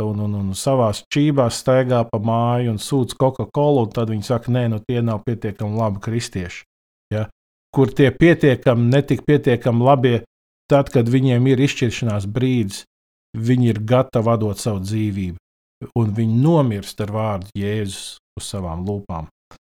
[0.00, 4.52] un, un, un savā čībās staigā pa māju un sūdz Coca-Cola, un tad viņi saka,
[4.54, 6.64] nē, nu tie nav pietiekami labi kristieši.
[7.14, 7.26] Ja?
[7.74, 10.14] Kur tie pietiekami, netik pietiekami labi,
[10.70, 12.84] tad, kad viņiem ir izšķiršanās brīdis,
[13.36, 15.38] viņi ir gatavi dot savu dzīvību,
[15.96, 19.28] un viņi nomirst ar vārdu Jēzus uz savām lūpām.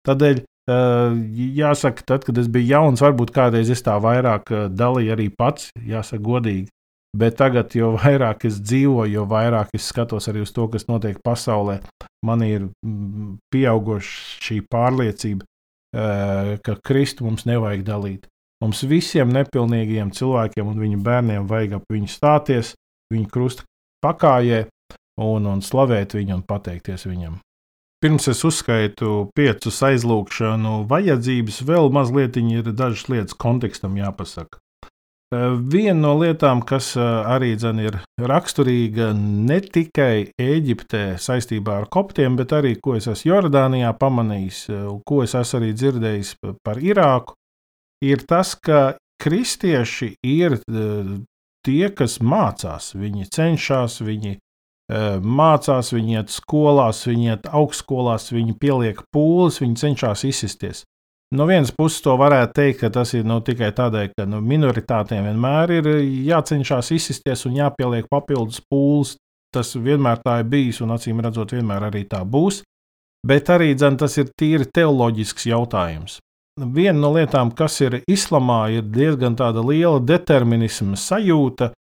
[0.05, 1.17] Tādēļ uh,
[1.57, 5.71] jāsaka, tad, kad es biju jauns, varbūt kādreiz es tā vairāk uh, dalīju arī pats,
[5.81, 6.69] jāsaka, godīgi.
[7.15, 11.21] Bet tagad, jo vairāk es dzīvoju, jo vairāk es skatos arī uz to, kas notiek
[11.23, 11.79] pasaulē,
[12.27, 15.47] man ir mm, pieauguša šī pārliecība,
[15.95, 18.27] eh, ka Kristu mums nevajag dalīt.
[18.65, 22.75] Mums visiem nepilnīgiem cilvēkiem un viņu bērniem vajag ap viņu stāties,
[23.15, 23.67] viņu krusta
[24.03, 24.65] pakājē
[25.21, 27.39] un, un slavēt viņu un pateikties viņam.
[28.05, 34.61] Pirms es uzskaitu piecus aizlūgšanu vajadzības, vēl mazliet ir dažas lietas kontekstam jāpasaka.
[35.35, 41.89] Eh, viena no lietām, kas eh, arī dzen, ir raksturīga ne tikai Eģiptē saistībā ar
[41.93, 46.35] koptiem, bet arī, ko es esmu Jordānijā pamanījis, eh, ko es esmu arī dzirdējis
[46.67, 47.39] par Irāku,
[48.05, 50.59] ir tas, ka kristieši ir
[51.65, 52.93] tie, kas mācās.
[52.99, 54.37] Viņi cenšas, viņi
[54.91, 60.85] mācās, viņi iet skolās, viņi iet augstskolās, viņi pieliek pūles, viņi cenšas izsisties.
[61.35, 65.25] No vienas puses, to varētu teikt, ka tas ir nu, tikai tādēļ, ka nu, minoritātiem
[65.27, 65.89] vienmēr ir
[66.29, 69.17] jācenšas izsisties un jāpieliek papildus pūles.
[69.55, 72.63] Tas vienmēr tā ir bijis, un acīm redzot, vienmēr arī tā būs.
[73.27, 76.19] Bet arī dzen, tas ir tīri teoloģisks jautājums.
[76.61, 81.73] Viena no lietām, kas ir islamā, ir diezgan liela determinisma sajūta,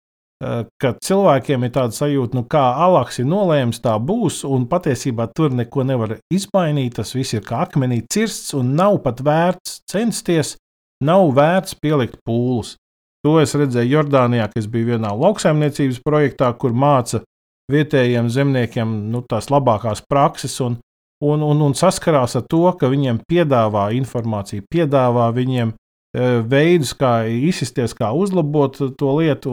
[0.80, 5.54] ka cilvēkiem ir tāda sajūta, nu, kā Alaks ir nolēmis, tā būs, un patiesībā tur
[5.54, 6.96] neko nevar izmainīt.
[6.98, 10.56] Tas viss ir kā akmenī cirsts, un nav pat vērts censties,
[11.04, 12.76] nav vērts pielikt pūles.
[13.22, 17.22] To es redzēju Jordānijā, kas bija vienā lauksaimniecības projektā, kur māca
[17.70, 20.80] vietējiem zemniekiem nu, tās labākās prakses, un,
[21.22, 25.81] un, un, un saskarās ar to, ka viņiem piedāvā informāciju, piedāvā viņiem Eh,
[26.12, 29.52] veidus, kā izsisties, kā uzlabot to lietu,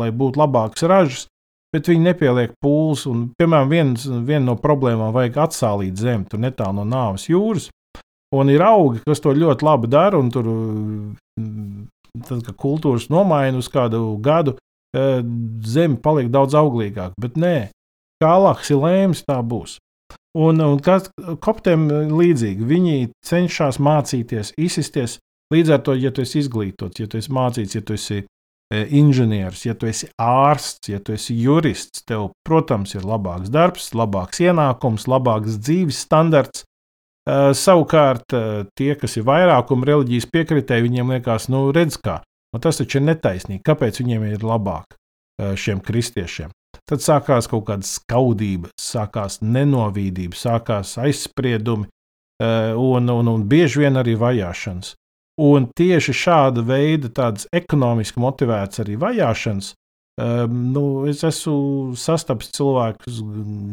[0.00, 1.28] lai būtu labāks ražas,
[1.74, 3.06] bet viņi nepieliek pūles.
[3.10, 3.70] Un, piemēram,
[4.26, 7.70] viena no problēmām vajag atsālīt zemi, tur netālu no nāves jūras.
[8.34, 11.86] Un ir augi, kas to ļoti labi dara, un tur, mm,
[12.28, 14.54] tad, kad kultūras nomaina uz kādu gadu,
[14.94, 15.22] eh,
[15.66, 17.14] zeme paliek daudz auglīgāka.
[17.18, 17.70] Bet nē,
[18.22, 19.78] kā Alaks ir lēmis, tā būs.
[20.38, 21.08] Un, un kas
[21.42, 25.18] koptiem līdzīgi, viņi cenšas mācīties, izsisties
[25.54, 28.82] Līdz ar to, ja tu esi izglītots, ja tu esi mācīts, ja tu esi e,
[29.00, 34.42] inženieris, ja tu esi ārsts, ja tu esi jurists, tev, protams, ir labāks darbs, labāks
[34.44, 36.66] ienākums, labāks dzīves standarts.
[37.30, 42.62] Uh, savukārt, uh, tie, kas ir vairākuma reliģijas piekritēji, viņiem liekas, nu, redz, kā nu,
[42.64, 43.60] tas taču ir netaisnīgi.
[43.66, 44.96] Kāpēc viņiem ir labāk
[45.60, 46.50] šiem kristiešiem?
[46.90, 51.86] tad sākās kaut kāda skaudība, sākās nenovīdība, sākās aizspriedumi
[52.40, 54.94] un, un, un bieži vien arī vajāšanas.
[55.40, 59.70] Un tieši šāda veida ekonomiski motivētas arī vajāšanas,
[60.20, 63.22] um, nu, es esmu sastapis cilvēkus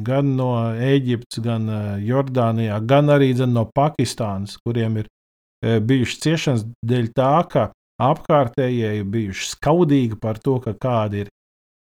[0.07, 1.68] gan no Eģiptes, gan
[2.03, 7.68] Jordānijā, gan arī no Pakistānas, kuriem ir uh, bijušas ciešanas dēļ tā, ka
[7.99, 11.32] apkārtējie ir bijuši skaudīgi par to, ka kādi ir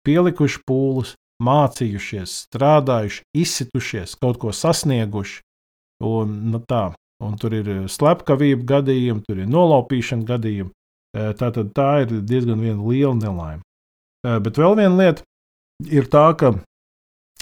[0.07, 5.41] pielikuši pūles, mācījušies, strādājuši, izsitušies, kaut ko sasnieguši.
[6.07, 6.91] Un, nu, tā,
[7.23, 10.73] un tur ir slepkavība gadījumi, tur ir nolaupīšana gadījumi.
[11.13, 13.63] Tā, tad tā ir diezgan liela nelaime.
[14.23, 15.23] Bet vēl viena lieta
[15.89, 16.53] ir tā, ka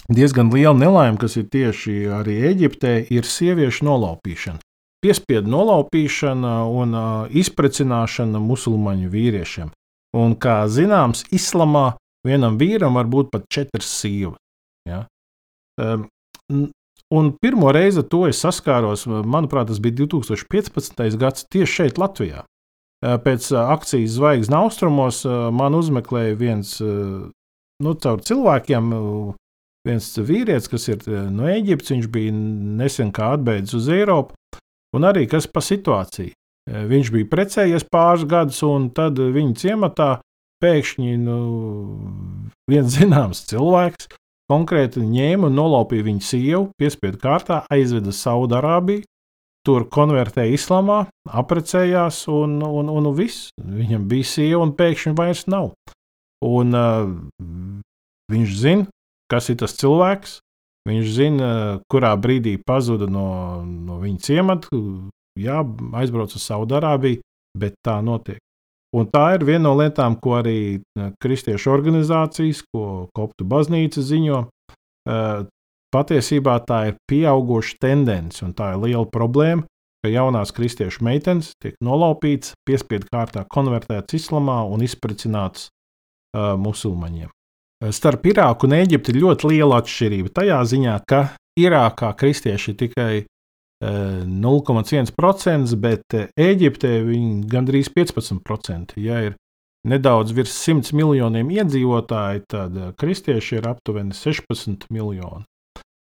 [0.08, 4.62] diezgan liela nelaime, kas ir tieši arī Eģiptē, ir sieviešu nolaupīšana
[5.06, 6.96] piespiedu nolaupīšana un
[7.42, 9.70] izprecināšana musulmaņu vīriešiem.
[10.16, 11.96] Un, kā zināms, islamā
[12.26, 14.40] vienam vīram var būt pat četras sievas.
[14.88, 15.04] Ja?
[17.14, 21.18] Un pirmo reizi to es saskāros, manuprāt, tas bija 2015.
[21.20, 22.42] gads tieši šeit, Latvijā.
[23.04, 25.20] Pēc akcijas Zvaigznes austrumos
[25.54, 28.90] man uzmeklēja viens nu, caur cilvēkiem,
[29.86, 31.92] viens vīrietis, kas ir no Eģiptes.
[31.94, 34.34] Viņš bija nesen kā atbeidzis uz Eiropu
[34.96, 36.34] un arī kas pa situāciju.
[36.66, 40.08] Viņš bija precējies pāris gadus, un tad viņa ciematā
[40.64, 41.38] pēkšņi nu,
[42.66, 44.08] viens zināms cilvēks
[44.50, 49.04] konkrēti ņēma un nolaupīja viņa sievu, piespiedu kārtā aizveda uz Saudārābiju.
[49.66, 53.48] Tur konvertēja islamā, apprecējās, un, un, un, un viss.
[53.58, 55.72] Viņam bija sieva, un pēkšņi vairs nav.
[56.46, 57.08] Un, uh,
[58.30, 58.86] viņš zina,
[59.32, 60.36] kas ir tas cilvēks,
[60.86, 61.50] Viņš zina,
[61.90, 63.28] kurā brīdī pazuda no,
[63.66, 64.82] no viņa ciemata.
[65.36, 65.60] Jā,
[65.98, 67.20] aizbrauc uz Saudārābiju,
[67.58, 68.38] bet tā notiek.
[68.96, 74.42] Un tā ir viena no lietām, ko arī e, kristiešu organizācijas, ko Koptu baznīca ziņo.
[74.46, 75.16] E,
[75.92, 79.66] patiesībā tā ir pieauguša tendence, un tā ir liela problēma,
[80.04, 87.32] ka jaunās kristiešu meitenes tiek nolaupītas, piespiedu kārtā konvertētas islamā un izprecinātas uh, musulmaņiem.
[87.92, 90.30] Starp Irāku un Eģipti ir ļoti liela atšķirība.
[90.36, 91.22] Tajā ziņā, ka
[91.60, 93.10] Irākā kristieši ir tikai
[93.84, 98.96] 0,1%, bet Eģiptē viņi gandrīz 15%.
[99.02, 99.36] Ja ir
[99.86, 105.44] nedaudz virs 100 miljoniem iedzīvotāji, tad kristieši ir aptuveni 16 miljoni.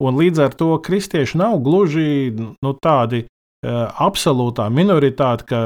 [0.00, 5.61] Un līdz ar to kristieši nav gluži nu, tādi uh, absolūtā minoritāte, ka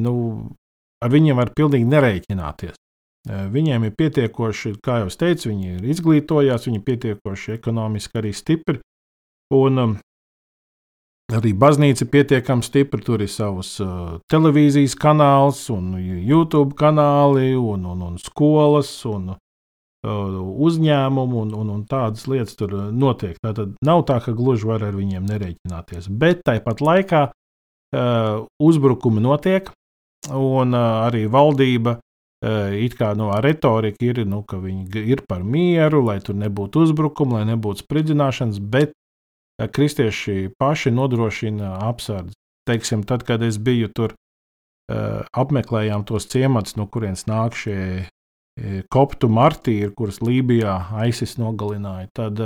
[0.00, 0.14] nu,
[1.04, 2.78] ar viņiem var pilnīgi nerēķināties.
[3.22, 8.80] Viņiem ir pietiekoši, kā jau teicu, viņi ir izglītojās, viņi ir pietiekoši ekonomiski arī stipri.
[9.54, 9.92] Un um,
[11.32, 13.00] arī baznīca pietiekami stipra.
[13.04, 20.38] Tur ir savs uh, televīzijas kanāls, un YouTube kanāli, un, un, un skolas, un uh,
[20.68, 23.36] uzņēmumu, un, un, un tādas lietas tur notiek.
[23.44, 26.10] Tātad nav tā, ka gluži var ar viņiem nereiķināties.
[26.10, 29.70] Bet tāpat laikā uh, uzbrukumi notiek,
[30.32, 31.98] un uh, arī valdība
[32.42, 36.82] Eh, it kā no retorika ir, nu, ka viņi ir par mieru, lai tur nebūtu
[36.88, 38.96] uzbrukumu, lai nebūtu spridzināšanas, bet
[39.68, 42.34] kristieši paši nodrošina apsardzi.
[42.68, 44.14] Teiksim, tad, kad es biju tur,
[44.90, 48.08] eh, apmeklējām tos ciematus, no kurienes nāk šie
[48.92, 50.74] koptu martīri, kurus Lībijā
[51.08, 52.10] ISIS nogalināja.
[52.12, 52.40] Tad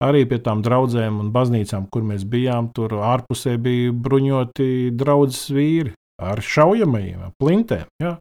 [0.00, 5.92] arī pie tām draudzēm un baznīcām, kur mēs bijām, tur ārpusē bija bruņoti draudzes vīri
[6.16, 7.84] ar šaujamajiem plintēm.
[8.00, 8.16] Ja?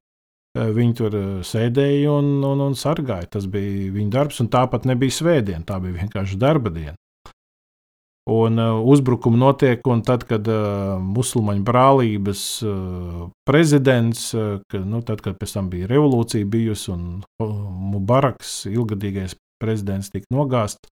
[0.56, 3.28] Eh, viņi tur eh, sēdēja un, un, un sargāja.
[3.38, 5.66] Tas bija viņa darbs, un tāpat nebija svētdiena.
[5.68, 6.96] Tā bija vienkārši darba diena.
[8.26, 15.04] Un uh, uzbrukumi notiek, un tad, kad uh, musulmaņu brālības uh, prezidents, uh, ka, nu,
[15.06, 17.52] tad, kad pēc tam bija revolūcija bijusi un uh,
[17.94, 20.90] Mubaraks, ilgadīgais prezidents, tika nogāzts,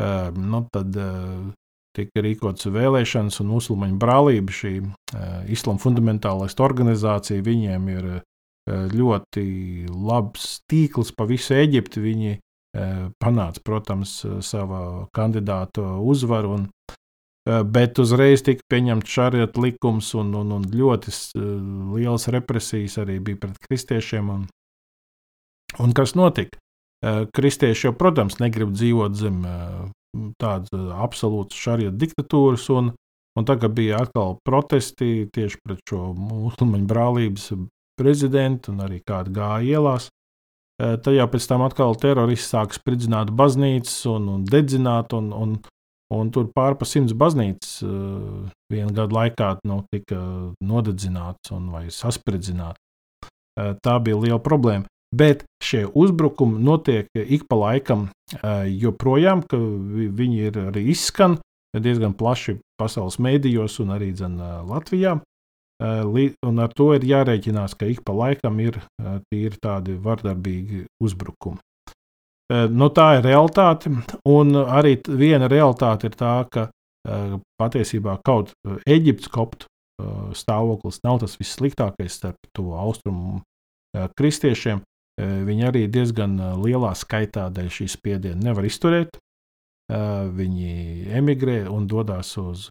[0.00, 1.52] uh, nu, tad uh,
[1.94, 8.24] tika rīkotas vēlēšanas, un musulmaņu brālība, šī uh, islāma fundamentālista organizācija, viņiem ir uh,
[8.90, 9.46] ļoti
[9.86, 12.02] labs tīkls pa visu Eģipti.
[12.02, 12.38] Viņi
[13.22, 16.58] panāca, protams, savu kandidātu uzvaru.
[16.58, 16.68] Un,
[17.72, 21.14] bet uzreiz tika pieņemts šāriet likums, un, un, un ļoti
[21.94, 24.30] liels represijas arī bija pret kristiešiem.
[24.34, 24.46] Un,
[25.82, 26.58] un kas notika?
[27.36, 29.42] Kristieši jau, protams, negrib dzīvot zem
[30.40, 32.92] tādas absolūtas šāriet diktatūras, un,
[33.36, 37.50] un tagad bija atkal protesti tieši pret šo musulmaņu brālības
[38.00, 40.08] prezidentu un arī kādu gāja ielās.
[40.76, 45.54] Eh, tad jau pēc tam atkal teroristi sāk spridzināt baznīcas un, un dedzināt, un, un,
[46.12, 50.18] un tur pārpa simts baznīcas uh, viena gada laikā nu, tika
[50.60, 52.82] nodedzināts un saspridzināts.
[53.56, 54.84] Uh, tā bija liela problēma.
[55.16, 58.08] Bet šie uzbrukumi notiek ik pa laikam,
[58.68, 61.38] joprojām, ka viņi ir arī izskan
[61.72, 64.34] diezgan plaši pasaules mēdījos un arī dzen,
[64.66, 65.14] Latvijā.
[65.82, 68.78] Un ar to ir jārēķinās, ka ik pa laikam ir
[69.28, 71.60] tīri tādi vardarbīgi uzbrukumi.
[72.72, 73.90] Nu, tā ir realitāte,
[74.30, 76.70] un arī viena realitāte ir tā, ka
[77.60, 78.52] patiesībā kaut
[78.86, 79.66] Eģiptes koptu
[80.36, 83.42] stāvoklis nav tas vissliktākais starp to austrumu
[84.16, 84.80] kristiešiem.
[85.16, 89.16] Viņi arī diezgan lielā skaitā dēļ šīs spiediena nevar izturēt.
[89.88, 90.72] Viņi
[91.16, 92.68] emigrē un dodas uz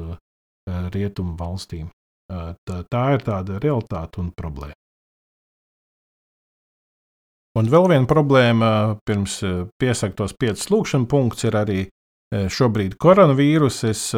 [0.67, 1.89] rietumu valstīm.
[2.25, 4.73] Tā, tā ir tāda realitāte un problēma.
[7.55, 8.69] Un vēl viena problēma,
[9.07, 9.37] pirms
[9.79, 11.77] piesakot tos piecus lūkšanas punktus, ir arī
[12.33, 13.83] šobrīd koronavīrus.
[13.87, 14.09] Es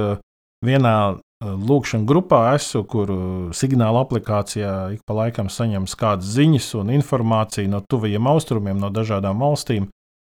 [0.66, 0.96] vienā
[1.44, 3.12] lūkšanas grupā esmu, kur
[3.54, 9.44] signāla aplikācijā ik pa laikam saņems kādas ziņas un informāciju no tuvajiem austrumiem, no dažādām
[9.44, 9.92] valstīm.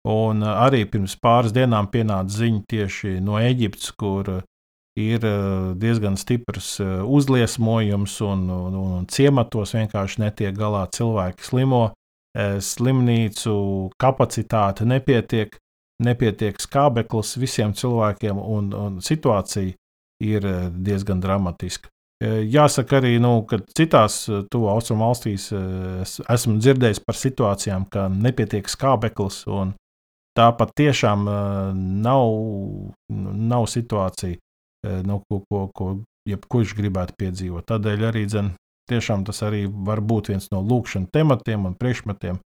[0.08, 4.40] Un arī pirms pāris dienām pienāca ziņa tieši no Eģiptes, kur
[4.98, 5.24] ir
[5.78, 11.88] diezgan stiprs uzliesmojums, un, un, un ciematos vienkārši netiek galā cilvēki slimo.
[12.38, 13.52] Slimnīcu
[13.98, 15.56] kapacitāte nepietiek,
[16.04, 19.74] nepietiek skābeklis visiem cilvēkiem, un, un situācija
[20.22, 21.90] ir diezgan dramatiska.
[22.22, 25.48] Jāsaka arī, nu, ka citās tuvu austrumu valstīs
[26.02, 29.76] es esmu dzirdējis par situācijām, ka nepietiek skābeklis, un
[30.38, 31.24] tā pat tiešām
[32.02, 32.24] nav,
[33.08, 34.38] nav situācija,
[35.06, 35.90] nu, ko, ko, ko
[36.28, 37.66] jebkurš gribētu piedzīvot.
[37.68, 38.52] Tādēļ arī dzen,
[38.90, 42.40] tiešām tas arī var būt viens no lūkšanas tematiem un priekšmetiem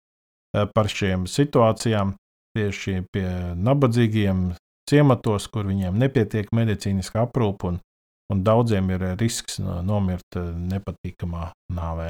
[0.73, 2.15] par šīm situācijām.
[2.57, 3.27] Tieši pie
[3.61, 4.49] nabadzīgiem
[4.89, 7.77] ciematos, kur viņiem nepietiek medicīniska aprūpe, un,
[8.33, 12.09] un daudziem ir risks nomirt nepatīkamā nāvē.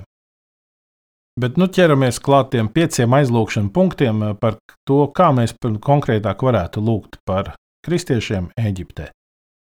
[1.39, 4.57] Bet nu, ķeramies klāt tiem pieciem aizlūgšanu punktiem par
[4.88, 7.53] to, kā mēs konkrētāk varētu lūgt par
[7.86, 9.11] kristiešiem Eģiptē.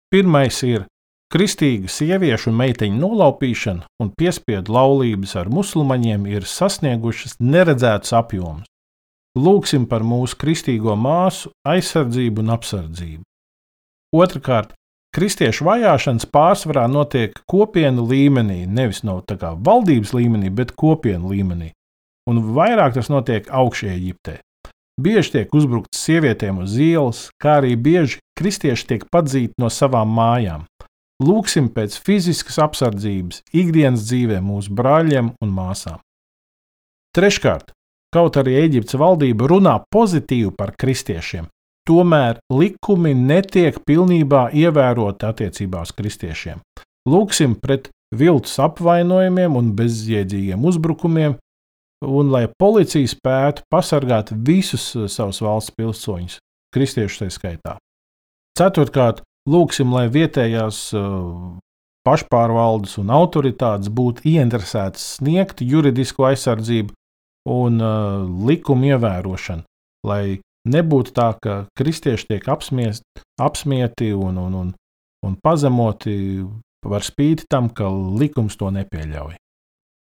[0.08, 0.86] Pirmais ir
[1.28, 8.64] kristīga sieviešu un meiteņu nolaupīšana un piespiedu laulības ar musulmaņiem ir sasniegušas neredzētus apjomus.
[9.36, 13.22] Lūksim par mūsu kristīgo māsu aizsardzību un apsardzību.
[14.16, 14.72] Otrakārt,
[15.12, 21.74] kristiešu vajāšanas pārsvarā notiek kopienu līmenī, nevis no valdības līmenī, bet kopienu līmenī.
[22.28, 24.40] Un vairāk tas notiek augšējā Eģiptē.
[24.98, 30.66] Bieži tiek uzbrukts sievietēm uz ielas, kā arī bieži kristieši tiek padzīti no savām mājām.
[31.22, 35.98] Lūksim pēc fiziskas apsardzības ikdienas dzīvē mūsu brāļiem un māsām.
[37.14, 37.72] Treškārt,
[38.08, 41.50] Kaut arī Eģiptes valdība runā pozitīvi par kristiešiem,
[41.88, 46.62] tomēr likumi netiek pilnībā ievēroti attiecībā uz kristiešiem.
[47.08, 51.36] Lūksim pret viltus apvainojumiem un bezjēdzīgiem uzbrukumiem,
[52.04, 56.38] un lai policija spētu pasargāt visus savus valsts pilsoņus,
[56.74, 57.76] kristiešus tā skaitā.
[58.58, 61.58] Ceturtkārt, lūksim, lai vietējās uh,
[62.06, 66.94] pašpārvaldes un autoritātes būtu ieinteresētas sniegt juridisku aizsardzību
[67.48, 69.64] un uh, likumu ievērošanu,
[70.06, 73.04] lai nebūtu tā, ka kristieši tiek apsmiest,
[73.40, 74.72] apsmieti un, un, un,
[75.26, 76.44] un pazemoti
[76.84, 79.38] par spīti tam, ka likums to nepieļauj.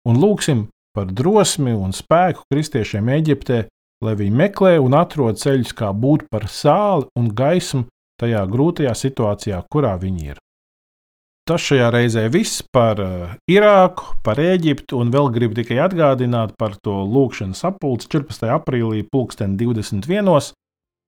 [0.10, 3.64] Un lūksim par drosmi un spēku kristiešiem Eģiptē,
[4.02, 7.86] lai viņi meklē un atrod ceļus, kā būt par sāli un gaismu
[8.22, 10.39] tajā grūtajā situācijā, kurā viņi ir.
[11.50, 16.76] Tas šajā reizē viss par uh, Irāku, par Eģiptu, un vēl gribu tikai atgādināt par
[16.86, 18.46] to lūkšanas sapulci 14.
[18.54, 20.30] aprīlī, 2021.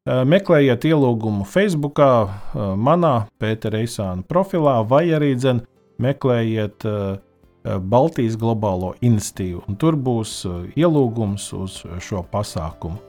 [0.03, 2.33] Uh, meklējiet ielūgumu Facebook, uh,
[2.75, 5.61] manā Pētera Eisāna profilā, vai arī dzen,
[6.01, 7.21] meklējiet uh,
[7.63, 12.99] Baltijas globālo institīvu, un tur būs uh, ielūgums uz šo pasākumu.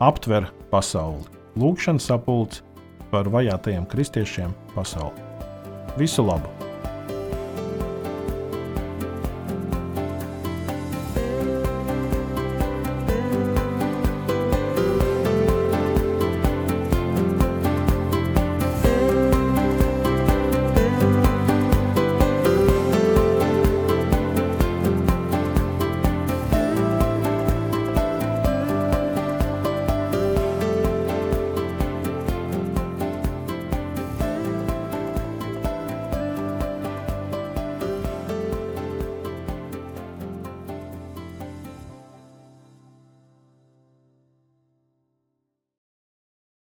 [0.00, 1.26] Aptver pasauli.
[1.58, 2.62] Lūkšanas sapulci
[3.10, 5.26] par vajātajiem kristiešiem pasaulē.
[5.98, 6.67] Visu labu!